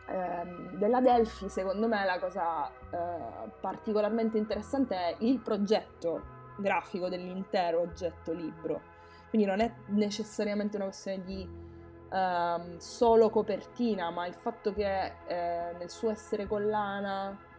[0.08, 7.82] Ehm, della Delphi secondo me la cosa eh, particolarmente interessante è il progetto grafico dell'intero
[7.82, 8.82] oggetto libro,
[9.30, 11.48] quindi non è necessariamente una questione di
[12.12, 17.50] ehm, solo copertina, ma il fatto che eh, nel suo essere collana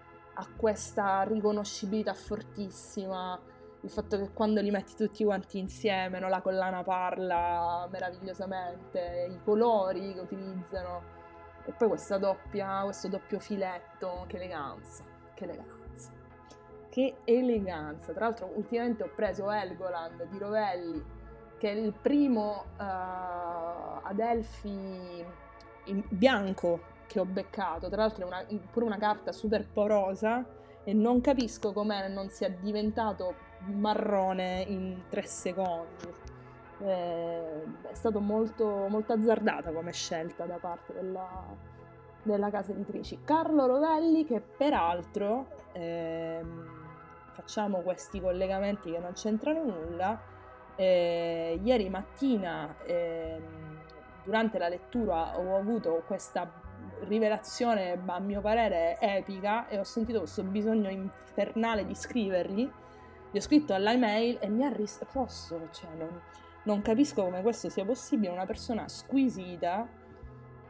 [0.42, 3.40] ha questa riconoscibilità fortissima,
[3.80, 9.38] il fatto che quando li metti tutti quanti insieme, no, la collana parla meravigliosamente, i
[9.44, 11.02] colori che utilizzano,
[11.64, 16.10] e poi questa doppia, questo doppio filetto, che eleganza, che eleganza.
[16.88, 18.12] Che eleganza.
[18.12, 21.04] Tra l'altro ultimamente ho preso Helgoland di Rovelli,
[21.58, 22.82] che è il primo eh,
[24.02, 25.24] Adelphi
[26.10, 27.88] bianco che ho beccato.
[27.88, 30.44] Tra l'altro è una- pure una carta super porosa
[30.82, 33.34] e non capisco come non sia diventato
[33.66, 36.08] marrone in tre secondi.
[36.80, 41.28] Eh, è stato molto, molto azzardata come scelta da parte della,
[42.22, 43.20] della casa editrici.
[43.24, 46.66] Carlo Rovelli, che peraltro ehm,
[47.32, 50.30] facciamo questi collegamenti che non c'entrano nulla.
[50.74, 53.80] eh, ieri mattina, ehm,
[54.24, 56.50] durante la lettura, ho avuto questa
[57.06, 62.70] rivelazione, a mio parere, epica e ho sentito questo bisogno infernale di scrivergli.
[63.30, 66.20] Gli ho scritto alla email e mi ha risposto, cioè non,
[66.64, 69.88] non capisco come questo sia possibile, una persona squisita,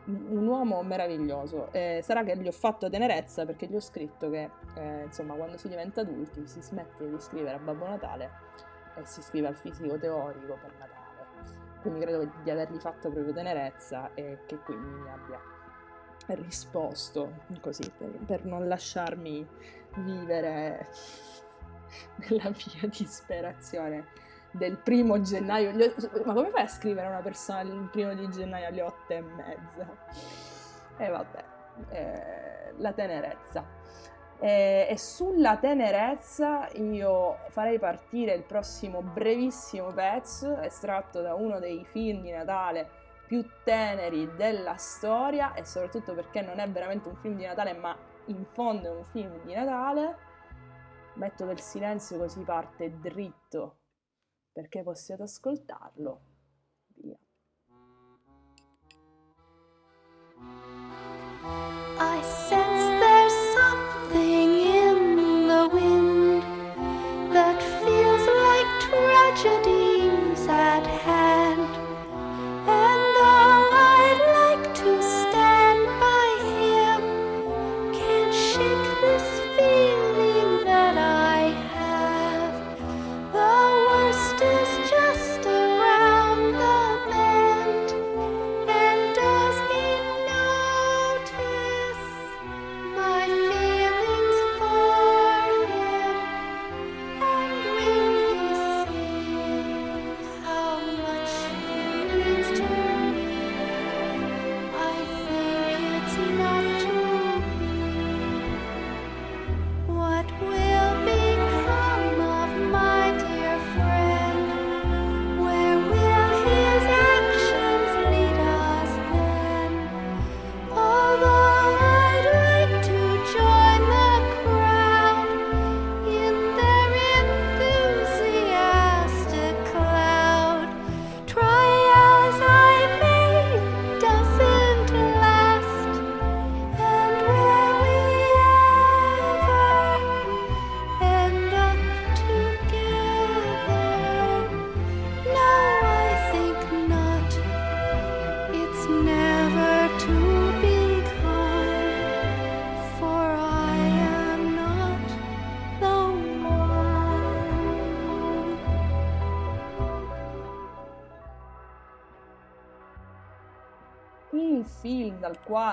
[0.05, 1.73] un uomo meraviglioso.
[1.73, 5.57] Eh, sarà che gli ho fatto tenerezza perché gli ho scritto che, eh, insomma, quando
[5.57, 8.31] si diventa adulti si smette di scrivere a Babbo Natale
[8.97, 11.01] e si scrive al fisico teorico per Natale.
[11.81, 15.52] quindi credo di avergli fatto proprio tenerezza e che quindi mi abbia
[16.29, 19.47] risposto così per, per non lasciarmi
[19.97, 20.89] vivere
[22.29, 24.07] nella mia disperazione
[24.53, 25.73] del primo gennaio.
[26.25, 29.97] Ma come fai a scrivere una persona il primo di gennaio alle otto e mezza?
[30.99, 31.45] E vabbè,
[31.89, 33.65] eh, la tenerezza.
[34.39, 41.85] E, e sulla tenerezza io farei partire il prossimo brevissimo pezzo estratto da uno dei
[41.85, 43.02] film di Natale
[43.33, 47.97] più teneri della storia e soprattutto perché non è veramente un film di Natale ma
[48.27, 50.17] in fondo è un film di Natale.
[51.15, 53.79] Metto del silenzio così parte dritto
[54.53, 56.21] perché possiate ascoltarlo.
[56.97, 57.17] Via.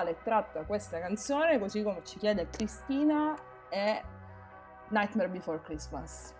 [0.00, 3.36] Quale tratta questa canzone, così come ci chiede Cristina,
[3.68, 4.02] è
[4.88, 6.34] Nightmare Before Christmas.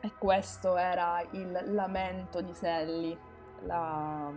[0.00, 3.16] E questo era il lamento di Sally,
[3.60, 4.32] la,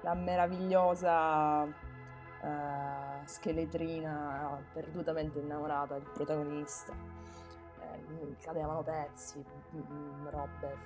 [0.00, 6.94] la meravigliosa eh, scheletrina perdutamente innamorata del protagonista.
[6.94, 9.44] Eh, cadevano pezzi,
[9.76, 10.78] mm, robe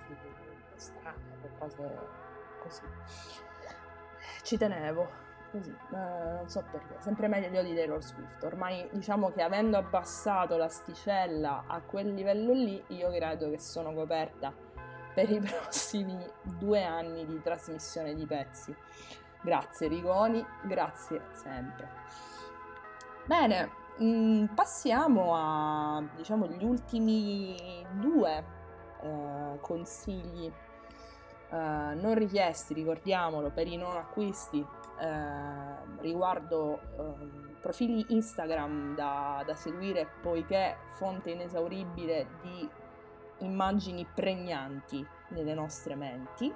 [0.75, 1.99] strane, cose
[2.61, 2.83] così.
[4.43, 5.09] Ci tenevo,
[5.55, 8.43] così, eh, non so perché, sempre meglio di Taylor Swift.
[8.43, 14.53] Ormai diciamo che avendo abbassato l'asticella a quel livello lì, io credo che sono coperta
[15.15, 18.75] per i prossimi due anni di trasmissione di pezzi.
[19.43, 21.89] Grazie Rigoni, grazie sempre.
[23.27, 23.71] Bene,
[24.03, 28.45] mm, passiamo a diciamo gli ultimi due
[29.01, 30.51] eh, consigli
[31.51, 34.67] eh, non richiesti, ricordiamolo, per i non acquisti
[34.99, 42.69] eh, riguardo ehm, profili Instagram da, da seguire poiché fonte inesauribile di
[43.39, 46.53] immagini pregnanti nelle nostre menti.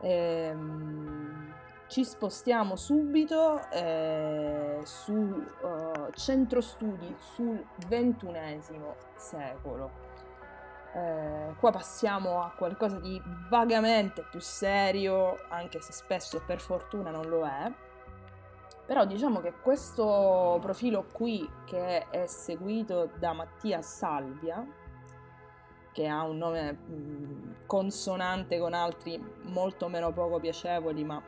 [0.00, 1.54] Ehm,
[1.88, 10.07] ci spostiamo subito eh, su eh, centro studi sul ventunesimo secolo.
[10.94, 17.28] Eh, qua passiamo a qualcosa di vagamente più serio, anche se spesso per fortuna non
[17.28, 17.70] lo è.
[18.86, 24.66] Però diciamo che questo profilo qui, che è seguito da Mattia Salvia,
[25.92, 31.20] che ha un nome mh, consonante con altri molto meno poco piacevoli, ma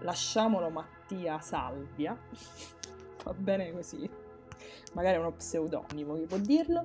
[0.00, 2.14] lasciamolo Mattia Salvia,
[3.24, 4.08] va bene così,
[4.92, 6.84] magari è uno pseudonimo, chi può dirlo.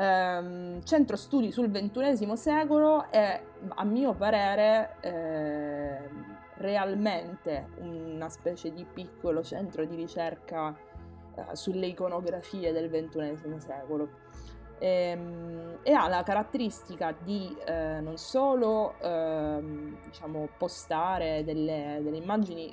[0.00, 8.84] Ehm, centro studi sul XXI secolo è, a mio parere, ehm, realmente una specie di
[8.84, 10.72] piccolo centro di ricerca
[11.34, 14.08] eh, sulle iconografie del XXI secolo.
[14.78, 22.72] Ehm, e ha la caratteristica di eh, non solo ehm, diciamo, postare delle, delle immagini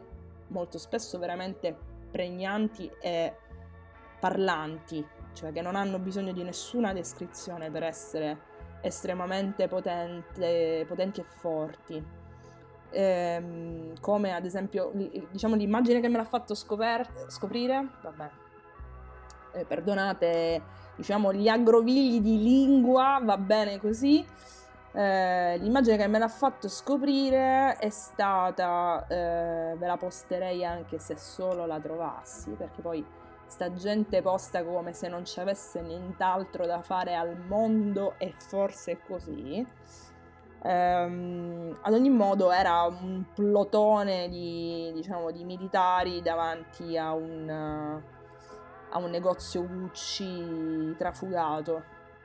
[0.49, 1.76] molto spesso veramente
[2.11, 3.34] pregnanti e
[4.19, 5.05] parlanti,
[5.36, 8.38] cioè che non hanno bisogno di nessuna descrizione per essere
[8.81, 12.03] estremamente potente- potenti e forti.
[12.91, 14.91] ehm, come ad esempio
[15.29, 18.29] diciamo l'immagine che me l'ha fatto scoper- scoprire, vabbè,
[19.53, 20.61] eh, perdonate,
[20.95, 24.25] diciamo gli aggrovigli di lingua, va bene così.
[24.93, 31.17] Eh, l'immagine che me l'ha fatto scoprire è stata, eh, ve la posterei anche se
[31.17, 33.05] solo la trovassi, perché poi
[33.48, 38.93] sta gente posta come se non ci avesse nient'altro da fare al mondo e forse
[38.93, 39.66] è così.
[40.64, 47.48] Ehm, ad ogni modo era un plotone di, diciamo, di militari davanti a un,
[48.89, 51.84] a un negozio Gucci trafugato,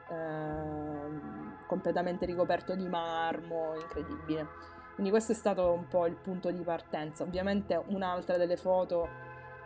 [0.09, 4.47] ehm, completamente ricoperto di marmo, incredibile.
[4.95, 7.23] Quindi questo è stato un po' il punto di partenza.
[7.23, 9.09] Ovviamente un'altra delle foto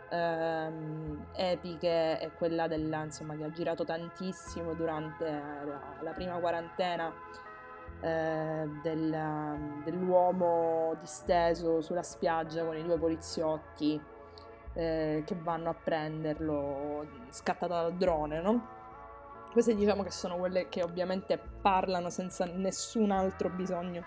[0.09, 7.11] ehm, epiche è quella della, insomma, che ha girato tantissimo durante la, la prima quarantena
[8.01, 13.99] eh, del, dell'uomo disteso sulla spiaggia con i due poliziotti
[14.73, 18.73] eh, che vanno a prenderlo scattata dal drone, no?
[19.51, 24.03] Queste diciamo che sono quelle che ovviamente parlano senza nessun altro bisogno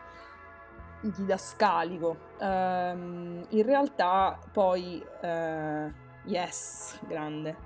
[1.01, 2.17] didascalico.
[2.41, 5.93] Um, in realtà poi, uh,
[6.25, 7.57] yes, grande,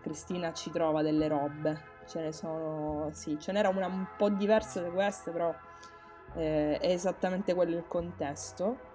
[0.00, 4.80] Cristina ci trova delle robe, ce ne sono, sì, ce n'era una un po' diversa
[4.80, 5.54] da queste, però
[6.34, 8.86] eh, è esattamente quello il contesto.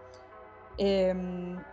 [0.75, 1.65] E, ehm,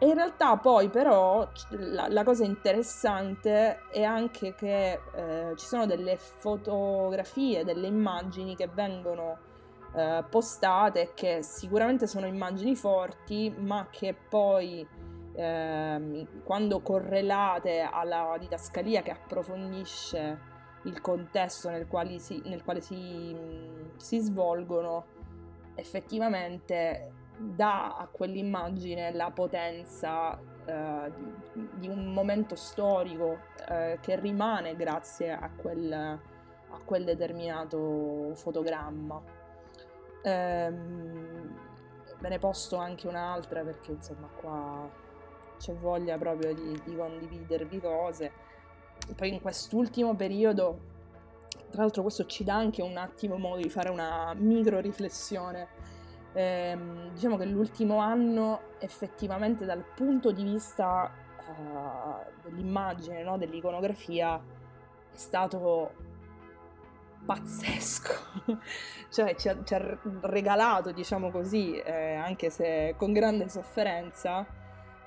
[0.00, 5.86] e in realtà poi però la, la, cosa interessante è anche che eh, ci sono
[5.86, 9.47] delle fotografie, delle immagini che vengono
[9.94, 14.86] eh, postate che sicuramente sono immagini forti ma che poi
[15.34, 23.36] eh, quando correlate alla didascalia che approfondisce il contesto nel quale si, nel quale si,
[23.96, 25.16] si svolgono
[25.74, 31.12] effettivamente dà a quell'immagine la potenza eh,
[31.52, 39.37] di, un momento storico eh, che rimane grazie a quel, a quel determinato fotogramma.
[40.22, 41.56] Ehm,
[42.20, 44.88] ve ne posto anche un'altra perché insomma qua
[45.58, 48.32] c'è voglia proprio di, di condividervi cose.
[49.14, 50.78] Poi in quest'ultimo periodo,
[51.70, 55.68] tra l'altro questo ci dà anche un attimo modo di fare una micro riflessione
[56.32, 61.10] ehm, diciamo che l'ultimo anno effettivamente dal punto di vista
[61.46, 66.06] uh, dell'immagine, no, dell'iconografia, è stato
[67.28, 68.14] pazzesco,
[69.12, 74.46] cioè ci ha, ci ha, regalato, diciamo così, eh, anche se con grande sofferenza,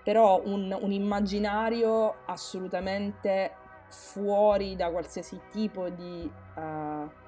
[0.03, 3.55] però un, un immaginario assolutamente
[3.89, 6.31] fuori da qualsiasi tipo di...
[6.55, 7.19] Uh,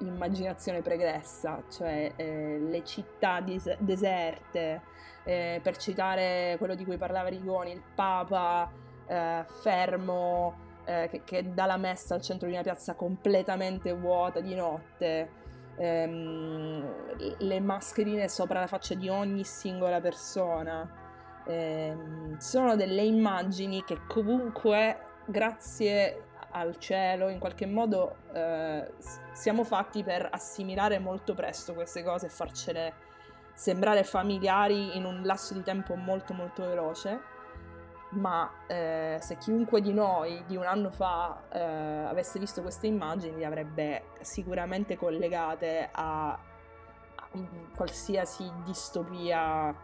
[0.00, 4.82] immaginazione pregressa, cioè eh, le città dis- deserte,
[5.24, 8.70] eh, per citare quello di cui parlava Rigoni, il Papa
[9.06, 14.40] eh, fermo eh, che, che, dà la messa al centro di una piazza completamente vuota
[14.40, 15.30] di notte,
[15.76, 21.04] ehm, le mascherine sopra la faccia di ogni singola persona.
[21.46, 26.22] Ehm, sono delle immagini che comunque grazie
[26.52, 28.92] al cielo, in qualche modo eh,
[29.32, 32.94] siamo fatti per assimilare molto presto queste cose e farcele
[33.52, 37.34] sembrare familiari in un lasso di tempo molto molto veloce.
[38.16, 43.38] Ma eh, se chiunque di noi di un anno fa eh, avesse visto queste immagini
[43.38, 46.40] le avrebbe sicuramente collegate a, a
[47.74, 49.74] qualsiasi distopia,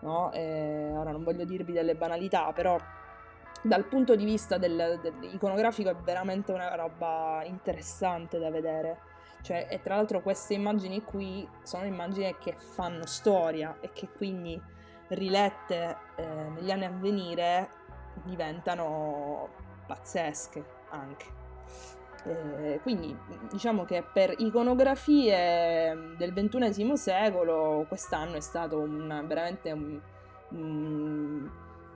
[0.00, 0.30] no?
[0.30, 2.78] ora non voglio dirvi delle banalità, però
[3.60, 9.10] dal punto di vista del, dell'iconografico è veramente una roba interessante da vedere.
[9.42, 14.60] Cioè, e tra l'altro queste immagini qui sono immagini che fanno storia e che quindi
[15.08, 16.24] rilette eh,
[16.54, 17.68] negli anni a venire
[18.24, 19.48] diventano
[19.86, 21.40] pazzesche anche.
[22.24, 23.16] Eh, quindi
[23.50, 30.00] diciamo che per iconografie del XXI secolo quest'anno è stato una, veramente un,
[30.50, 31.50] un,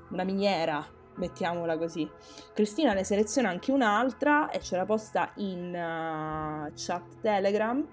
[0.08, 0.84] una miniera
[1.16, 2.08] mettiamola così.
[2.52, 7.86] Cristina ne seleziona anche un'altra e ce la posta in uh, chat Telegram.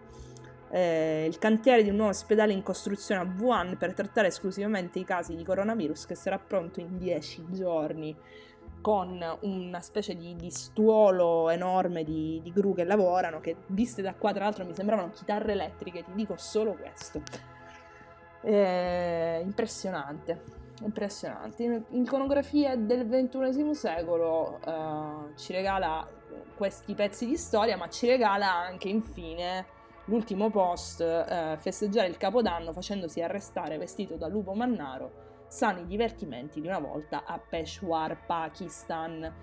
[0.76, 5.04] Eh, il cantiere di un nuovo ospedale in costruzione a Wuhan per trattare esclusivamente i
[5.04, 8.18] casi di coronavirus che sarà pronto in 10 giorni
[8.82, 14.16] con una specie di, di stuolo enorme di, di, gru che lavorano che viste da
[14.16, 17.22] qua tra l'altro mi sembravano chitarre elettriche ti dico solo questo
[18.42, 21.84] eh, impressionante impressionanti.
[21.90, 26.06] L'iconografia del XXI secolo uh, ci regala
[26.56, 29.73] questi pezzi di storia, ma ci regala anche infine
[30.06, 35.12] l'ultimo post, eh, festeggiare il capodanno facendosi arrestare vestito da lupo mannaro,
[35.48, 39.34] sani divertimenti di una volta a Peshawar, Pakistan.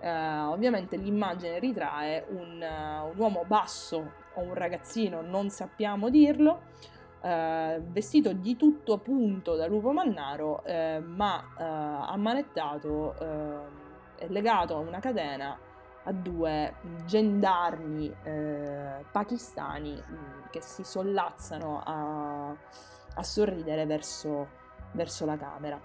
[0.00, 6.62] Eh, ovviamente l'immagine ritrae un, uh, un uomo basso o un ragazzino, non sappiamo dirlo,
[7.20, 13.16] eh, vestito di tutto punto da lupo mannaro, eh, ma eh, ammanettato
[14.16, 15.58] e legato a una catena
[16.08, 24.48] a due gendarmi eh, pakistani mh, che si sollazzano a, a sorridere verso,
[24.92, 25.78] verso, la camera.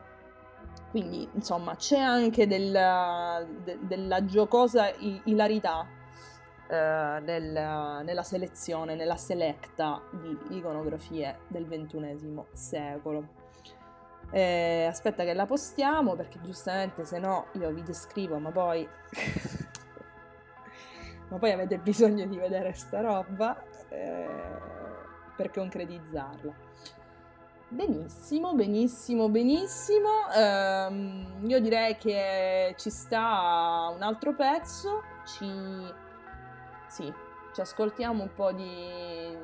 [0.89, 2.71] Quindi, insomma, c'è anche del,
[3.63, 4.89] de, della giocosa
[5.25, 5.85] ilarità
[6.67, 13.41] eh, nel, nella selezione, nella selecta di iconografie del XXI secolo.
[14.31, 18.87] Eh, aspetta che la postiamo perché giustamente se no io vi descrivo ma poi
[21.33, 23.59] ma poi avete bisogno di vedere sta roba
[23.89, 24.27] eh,
[25.35, 26.53] per concretizzarla.
[27.69, 30.09] Benissimo, benissimo, benissimo.
[30.35, 35.01] Um, io direi che ci sta un altro pezzo.
[35.25, 35.91] Ci,
[36.85, 37.11] sì,
[37.51, 39.35] ci ascoltiamo un po' di,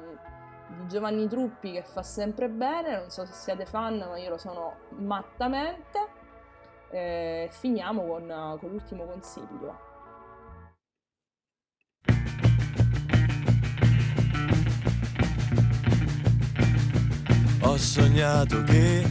[0.68, 2.98] di Giovanni Truppi che fa sempre bene.
[2.98, 6.08] Non so se siete fan, ma io lo sono mattamente.
[6.92, 9.89] Eh, finiamo con, con l'ultimo consiglio.
[17.62, 19.04] Ho sognato che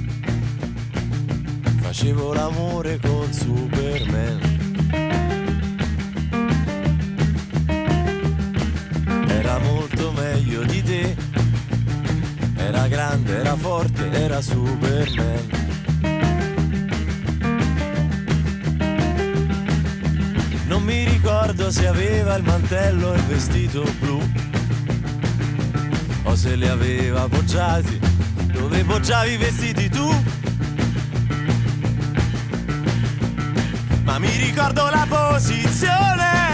[1.80, 4.40] facevo l'amore con Superman.
[9.28, 11.16] Era molto meglio di te,
[12.56, 15.46] era grande, era forte, era Superman.
[20.66, 24.20] Non mi ricordo se aveva il mantello e il vestito blu
[26.24, 28.17] o se li aveva appoggiati
[28.58, 30.06] dove poggiavi i vestiti tu.
[34.02, 36.47] Ma mi ricordo la posizione.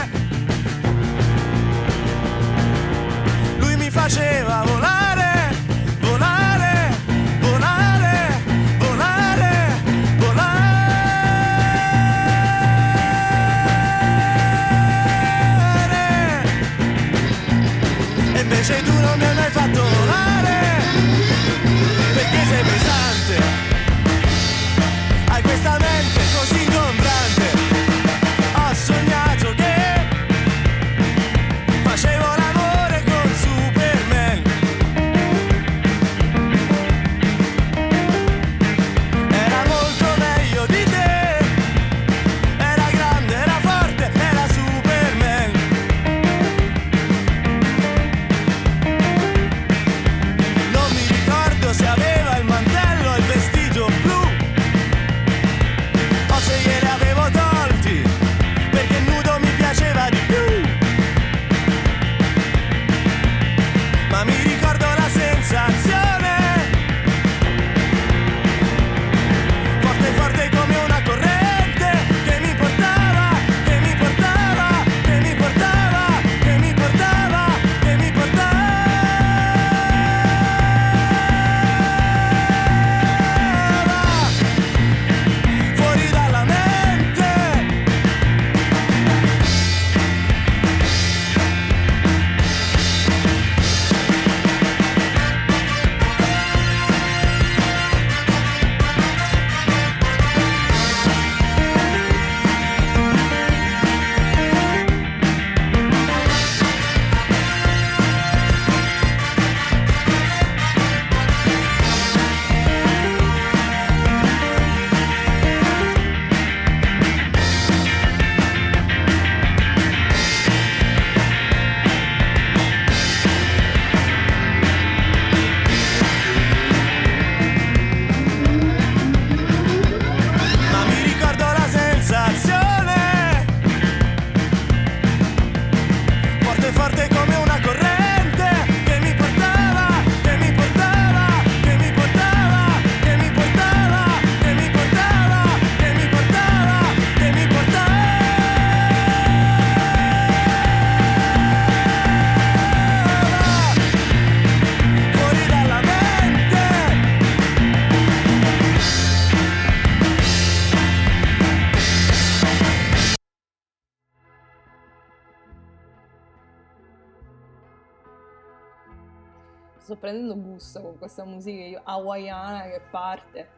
[170.15, 173.49] Prendendo gusto con questa musica hawaiana che parte.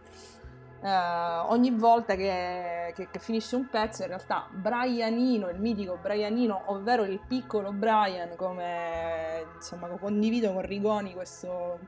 [0.83, 0.89] Eh,
[1.49, 7.05] ogni volta che, che- che finisce un pezzo, in realtà Brianino, il mitico Brianino, ovvero
[7.05, 11.79] il piccolo Brian, come insomma condivido con Rigoni questo,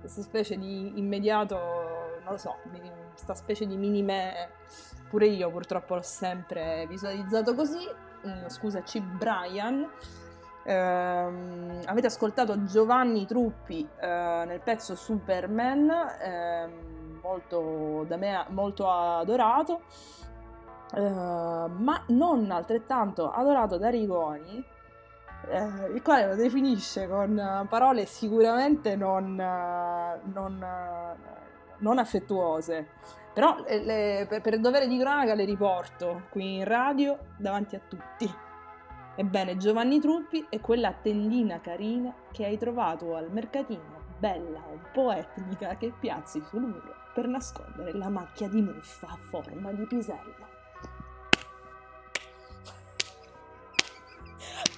[0.00, 1.56] questa specie di immediato,
[2.22, 2.56] non lo so,
[3.10, 4.50] questa specie di mini me,
[5.08, 7.88] pure io purtroppo l'ho sempre visualizzato così.
[8.26, 9.88] Mm, scusaci, Brian.
[10.68, 15.88] Ehm, avete ascoltato Giovanni Truppi eh, nel pezzo Superman,
[16.20, 19.82] ehm, molto da me molto adorato,
[20.92, 24.64] eh, ma non altrettanto adorato da Rigoni,
[25.48, 30.66] eh, il quale lo definisce con parole sicuramente non, non,
[31.78, 32.88] non affettuose.
[33.32, 38.44] Però le- per, per dovere di cronaca le riporto qui in radio davanti a tutti.
[39.18, 45.10] Ebbene, Giovanni Truppi è quella tendina carina che hai trovato al mercatino, bella, un po'
[45.10, 50.44] etnica, che piazzi sul muro per nascondere la macchia di muffa a forma di pisello.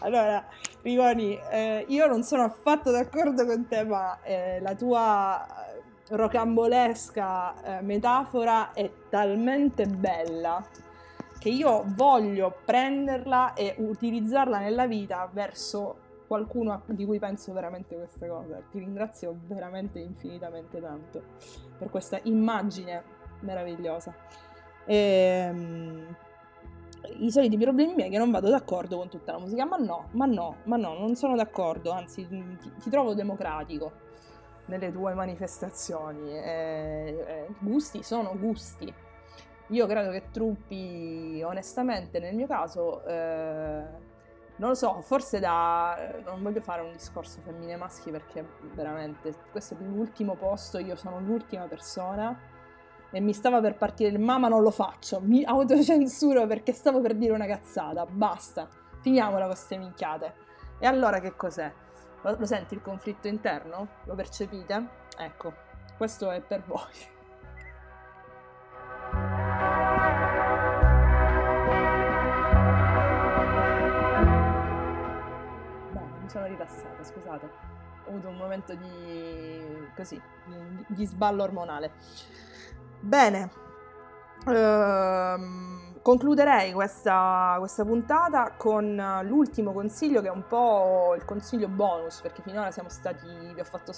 [0.00, 0.46] Allora,
[0.82, 5.44] Rigoni, eh, io non sono affatto d'accordo con te, ma eh, la tua
[6.10, 10.64] rocambolesca eh, metafora è talmente bella
[11.38, 18.28] che io voglio prenderla e utilizzarla nella vita verso qualcuno di cui penso veramente queste
[18.28, 18.64] cose.
[18.70, 21.22] Ti ringrazio veramente infinitamente tanto
[21.78, 23.02] per questa immagine
[23.40, 24.14] meravigliosa.
[24.84, 26.16] Ehm,
[27.18, 30.26] I soliti problemi miei che non vado d'accordo con tutta la musica, ma no, ma
[30.26, 33.92] no, ma no, non sono d'accordo, anzi ti, ti trovo democratico
[34.66, 36.30] nelle tue manifestazioni.
[36.30, 38.92] Eh, eh, gusti sono gusti.
[39.68, 43.82] Io credo che Truppi, onestamente, nel mio caso, eh,
[44.56, 45.96] non lo so, forse da...
[46.24, 48.44] non voglio fare un discorso femmine e maschi perché
[48.74, 52.56] veramente questo è l'ultimo posto, io sono l'ultima persona
[53.10, 57.14] e mi stava per partire il mamma non lo faccio, mi autocensuro perché stavo per
[57.14, 58.68] dire una cazzata, basta,
[59.00, 60.34] finiamola con queste minchiate.
[60.78, 61.70] E allora che cos'è?
[62.22, 63.88] Lo, lo senti il conflitto interno?
[64.04, 64.88] Lo percepite?
[65.18, 65.52] Ecco,
[65.96, 67.16] questo è per voi.
[76.28, 77.50] Mi sono rilassata, scusate.
[78.04, 79.88] Ho avuto un momento di...
[79.96, 80.20] così,
[80.86, 81.92] di, sballo ormonale.
[83.00, 83.50] Bene,
[84.46, 92.20] ehm, concluderei questa, questa puntata con l'ultimo consiglio che è un po' il consiglio bonus,
[92.20, 93.26] perché finora siamo stati...
[93.54, 93.92] vi ho fatto...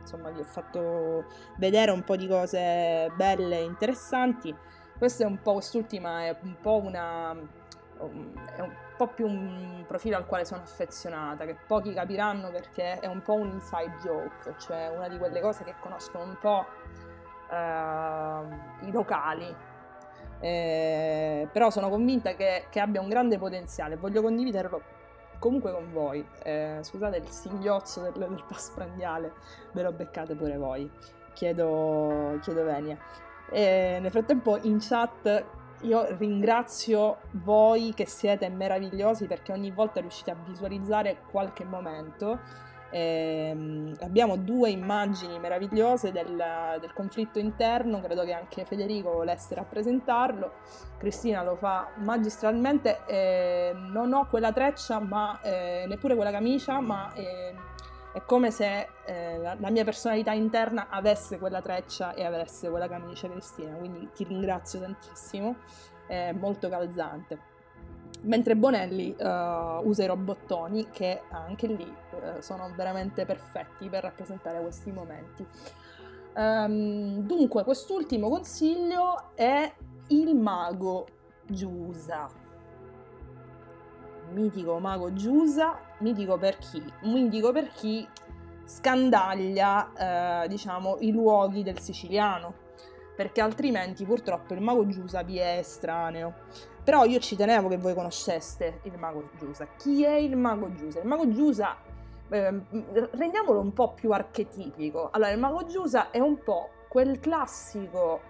[0.00, 1.26] insomma, vi ho fatto
[1.58, 4.54] vedere un po' di cose belle e interessanti.
[4.96, 7.32] Questa è un po', quest'ultima è un po' una...
[7.32, 8.72] è un
[9.02, 13.34] po' più un profilo al quale sono affezionata, che pochi capiranno perché è un po'
[13.34, 16.66] un inside joke, cioè una di quelle cose che conoscono un po'
[17.50, 19.54] eh, i locali.
[20.40, 24.82] Eh, però sono convinta che, che abbia un grande potenziale, voglio condividerlo
[25.38, 26.24] comunque con voi.
[26.42, 29.32] Eh, scusate il singhiozzo del, del postprandiale,
[29.72, 30.90] ve lo beccate pure voi.
[31.32, 32.96] Chiedo, chiedo venia.
[33.50, 35.44] E nel frattempo in chat
[35.82, 42.38] io ringrazio voi che siete meravigliosi perché ogni volta riuscite a visualizzare qualche momento.
[42.94, 46.36] Ehm, abbiamo due immagini meravigliose del,
[46.78, 50.52] del conflitto interno, credo che anche Federico volesse rappresentarlo.
[50.98, 53.00] Cristina lo fa magistralmente.
[53.06, 57.54] eh, non ho quella treccia, ma eh, neppure quella camicia, ma eh,
[58.12, 63.28] è come se eh, la, mia personalità interna avesse quella treccia e avesse quella camicia,
[63.28, 63.74] Cristina.
[63.76, 65.56] Quindi ti ringrazio tantissimo,
[66.06, 67.50] è molto calzante.
[68.22, 74.60] Mentre Bonelli eh, usa i robottoni che anche lì eh, sono veramente perfetti per rappresentare
[74.60, 75.46] questi momenti.
[76.34, 79.72] Ehm, dunque, quest'ultimo consiglio è
[80.08, 81.06] il mago
[81.46, 82.41] Giusa.
[84.32, 86.82] Mitico mago Giusa, mitico per chi?
[87.02, 88.06] Mitico per chi
[88.64, 92.54] scandaglia, eh, diciamo, i luoghi del siciliano,
[93.14, 96.34] perché altrimenti purtroppo il mago Giusa vi è estraneo.
[96.82, 99.68] Però io ci tenevo che voi conosceste il mago Giusa.
[99.76, 101.00] Chi è il mago Giusa?
[101.00, 101.76] Il mago Giusa,
[102.28, 102.60] eh,
[103.12, 105.10] rendiamolo un po' più archetipico.
[105.12, 108.20] Allora, il mago Giusa è un po' quel classico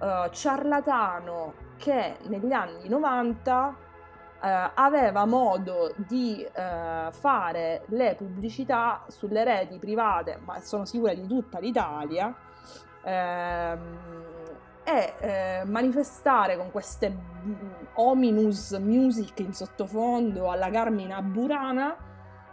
[0.00, 3.76] eh, ciarlatano che negli anni 90
[4.42, 11.26] eh, aveva modo di eh, fare le pubblicità sulle reti private, ma sono sicura di
[11.26, 12.34] tutta l'Italia,
[13.02, 14.32] ehm,
[14.84, 17.52] e eh, manifestare con queste mm,
[17.94, 21.96] ominous music in sottofondo alla Carmina Burana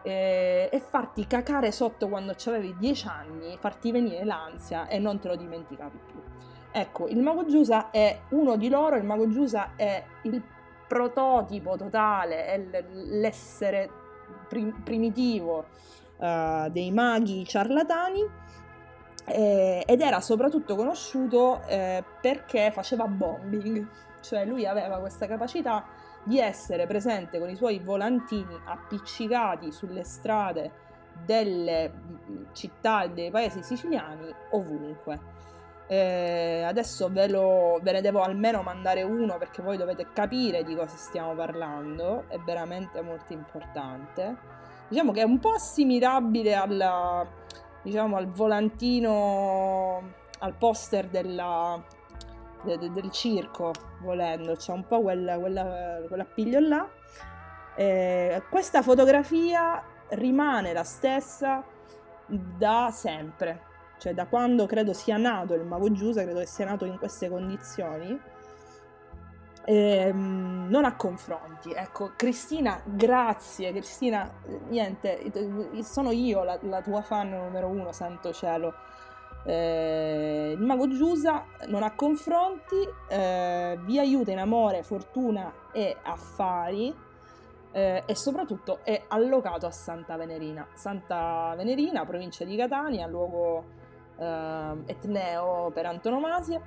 [0.01, 5.27] e, e farti cacare sotto quando avevi 10 anni, farti venire l'ansia e non te
[5.27, 6.19] lo dimenticavi più.
[6.73, 10.41] Ecco, il mago Giusa è uno di loro, il mago Giusa è il
[10.91, 13.89] prototipo totale, è l'essere
[14.49, 15.67] prim- primitivo
[16.17, 18.27] uh, dei maghi ciarlatani
[19.23, 23.87] eh, ed era soprattutto conosciuto eh, perché faceva bombing,
[24.19, 25.85] cioè lui aveva questa capacità
[26.23, 30.71] di essere presente con i suoi volantini appiccicati sulle strade
[31.25, 35.19] delle mm, città e dei paesi siciliani ovunque.
[35.91, 40.73] Eh, adesso ve, lo, ve ne devo almeno mandare uno perché voi dovete capire di
[40.73, 44.37] cosa stiamo parlando, è veramente molto importante.
[44.87, 47.27] Diciamo che è un po' assimilabile alla,
[47.81, 50.01] diciamo, al volantino,
[50.39, 51.83] al poster della,
[52.63, 56.87] de, de, del circo, volendo, c'è un po' quella, quella, quell'appiglio là.
[57.75, 61.61] Eh, questa fotografia rimane la stessa
[62.25, 63.70] da sempre,
[64.01, 67.29] cioè da quando credo sia nato il Mago Giusa, credo che sia nato in queste
[67.29, 68.19] condizioni.
[69.63, 74.27] Ehm, non a confronti, ecco, Cristina, grazie, Cristina,
[74.69, 75.31] niente,
[75.83, 78.73] sono io la, la tua fan numero uno, santo cielo
[79.43, 82.75] eh, il mago Giusa non ha confronti,
[83.07, 86.93] eh, vi aiuta in amore, fortuna e affari
[87.71, 90.67] eh, e soprattutto è allocato a Santa Venerina.
[90.73, 93.79] Santa Venerina, provincia di Catania, luogo
[94.21, 96.61] eh, etneo per antonomasia.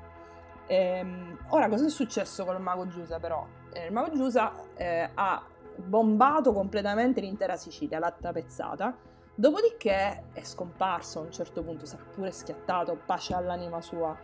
[0.66, 3.46] Ehm, ora, cosa è successo con il mago Giusa però?
[3.72, 5.42] Eh, il mago Giusa eh, ha
[5.76, 12.30] bombato completamente l'intera Sicilia, l'ha tapezzata Dopodiché è scomparso a un certo punto, sarà pure
[12.30, 14.16] schiattato, pace all'anima sua.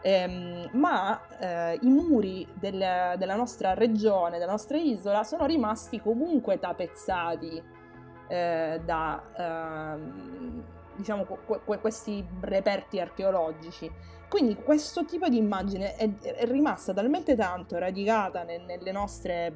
[0.00, 6.58] Ehm, ma eh, i muri del, della nostra regione, della nostra isola, sono rimasti comunque
[6.58, 7.62] tapezzati
[8.26, 10.64] eh, da ehm,
[10.96, 13.90] diciamo, que- que- questi reperti archeologici.
[14.28, 19.52] Quindi questo tipo di immagine è, è rimasta talmente tanto radicata ne- nelle nostre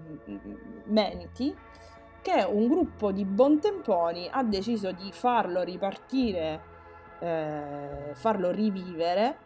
[0.85, 1.55] menti
[2.21, 6.61] che un gruppo di buontemponi ha deciso di farlo ripartire,
[7.21, 9.39] eh, farlo rivivere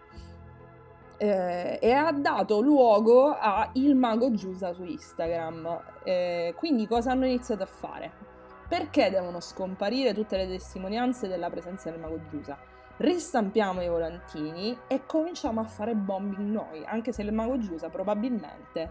[1.17, 5.81] eh, e ha dato luogo a Il Mago Giusa su Instagram.
[6.03, 8.32] Eh, quindi cosa hanno iniziato a fare?
[8.73, 12.57] Perché devono scomparire tutte le testimonianze della presenza del Mago Giusa?
[12.97, 18.91] Ristampiamo i volantini e cominciamo a fare bombing noi, anche se il Mago Giusa probabilmente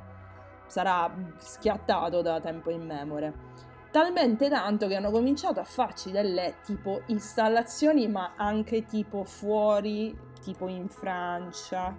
[0.67, 3.33] sarà schiattato da tempo immemore.
[3.89, 10.67] Talmente tanto che hanno cominciato a farci delle tipo installazioni ma anche tipo fuori tipo
[10.67, 11.91] in Francia.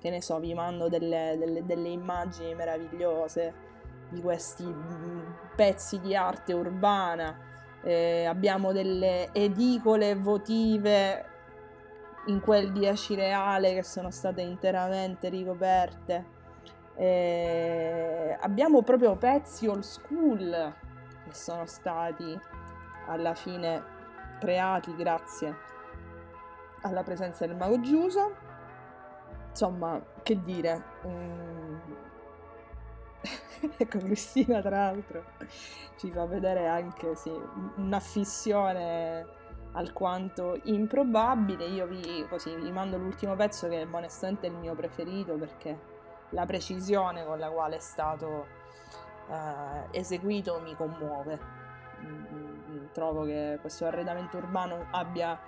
[0.00, 3.71] Che ne so vi mando delle, delle, delle immagini meravigliose
[4.12, 5.20] di questi mm,
[5.56, 7.36] pezzi di arte urbana
[7.82, 11.26] eh, abbiamo delle edicole votive
[12.26, 16.40] in quel di Acireale che sono state interamente ricoperte
[16.94, 20.74] eh, abbiamo proprio pezzi old school
[21.24, 22.38] che sono stati
[23.06, 23.82] alla fine
[24.38, 25.70] creati grazie
[26.82, 28.34] alla presenza del mago Giuso.
[29.50, 30.82] Insomma, che dire.
[31.06, 31.51] Mm.
[33.76, 35.24] ecco, Cristina, tra l'altro,
[35.96, 37.32] ci fa vedere anche sì,
[37.76, 39.26] un'affissione
[39.72, 41.66] alquanto improbabile.
[41.66, 45.90] Io vi, così, vi mando l'ultimo pezzo che onestamente è il mio preferito perché
[46.30, 48.46] la precisione con la quale è stato
[49.28, 51.60] eh, eseguito mi commuove.
[52.04, 55.38] Mm, trovo che questo arredamento urbano abbia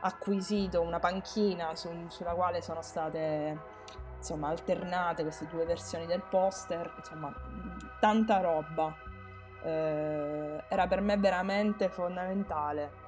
[0.00, 3.76] acquisito una panchina su, sulla quale sono state
[4.18, 7.32] insomma alternate queste due versioni del poster, insomma
[7.98, 8.94] tanta roba.
[9.62, 13.06] Eh, era per me veramente fondamentale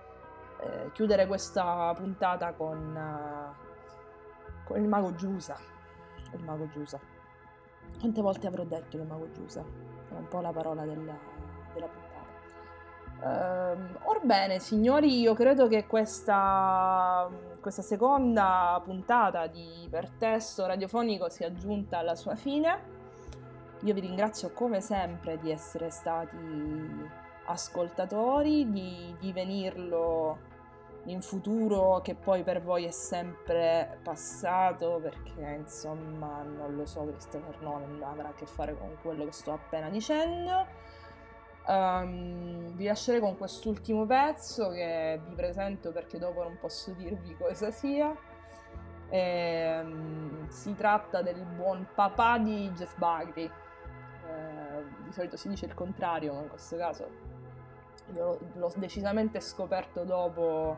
[0.63, 5.57] eh, chiudere questa puntata con, uh, con il mago Giusa.
[6.33, 7.01] Il mago Giusa.
[7.99, 9.63] Quante volte avrò detto che mago Giusa?
[9.63, 11.17] È un po' la parola della,
[11.73, 12.09] della puntata.
[13.23, 17.29] Uh, orbene, signori, io credo che questa,
[17.61, 22.99] questa seconda puntata di Ipertesto radiofonico sia giunta alla sua fine.
[23.83, 26.37] Io vi ringrazio come sempre di essere stati
[27.47, 30.49] ascoltatori, di, di venirlo
[31.05, 37.57] in futuro che poi per voi è sempre passato perché insomma non lo so Christopher
[37.63, 40.67] Nolan avrà a che fare con quello che sto appena dicendo
[41.71, 47.71] Um, vi lascerei con quest'ultimo pezzo che vi presento perché dopo non posso dirvi cosa
[47.71, 48.13] sia.
[49.09, 53.49] E, um, si tratta del buon papà di Jeff Buckley.
[54.27, 57.09] Ehm, uh, di solito si dice il contrario, ma in questo caso
[58.15, 60.77] l'ho, l'ho decisamente scoperto dopo,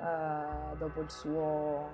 [0.00, 1.88] uh, dopo il, suo,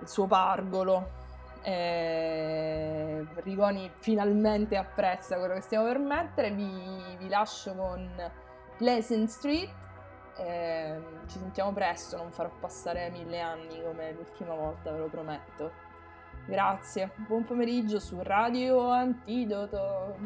[0.00, 1.19] il suo pargolo.
[1.62, 6.50] Eh, Rigoni finalmente apprezza quello che stiamo per mettere.
[6.50, 8.08] Vi, vi lascio con
[8.76, 9.70] Pleasant Street.
[10.38, 15.88] Eh, ci sentiamo presto, non farò passare mille anni come l'ultima volta, ve lo prometto.
[16.46, 20.16] Grazie, buon pomeriggio su Radio Antidoto.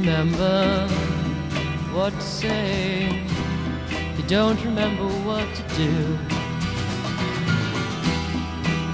[0.00, 0.88] remember
[1.92, 3.22] what to say.
[4.16, 5.92] You don't remember what to do.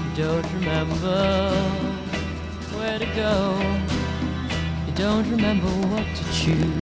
[0.03, 1.53] You don't remember
[2.75, 3.57] where to go.
[4.85, 6.86] You don't remember what to choose.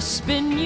[0.00, 0.59] spin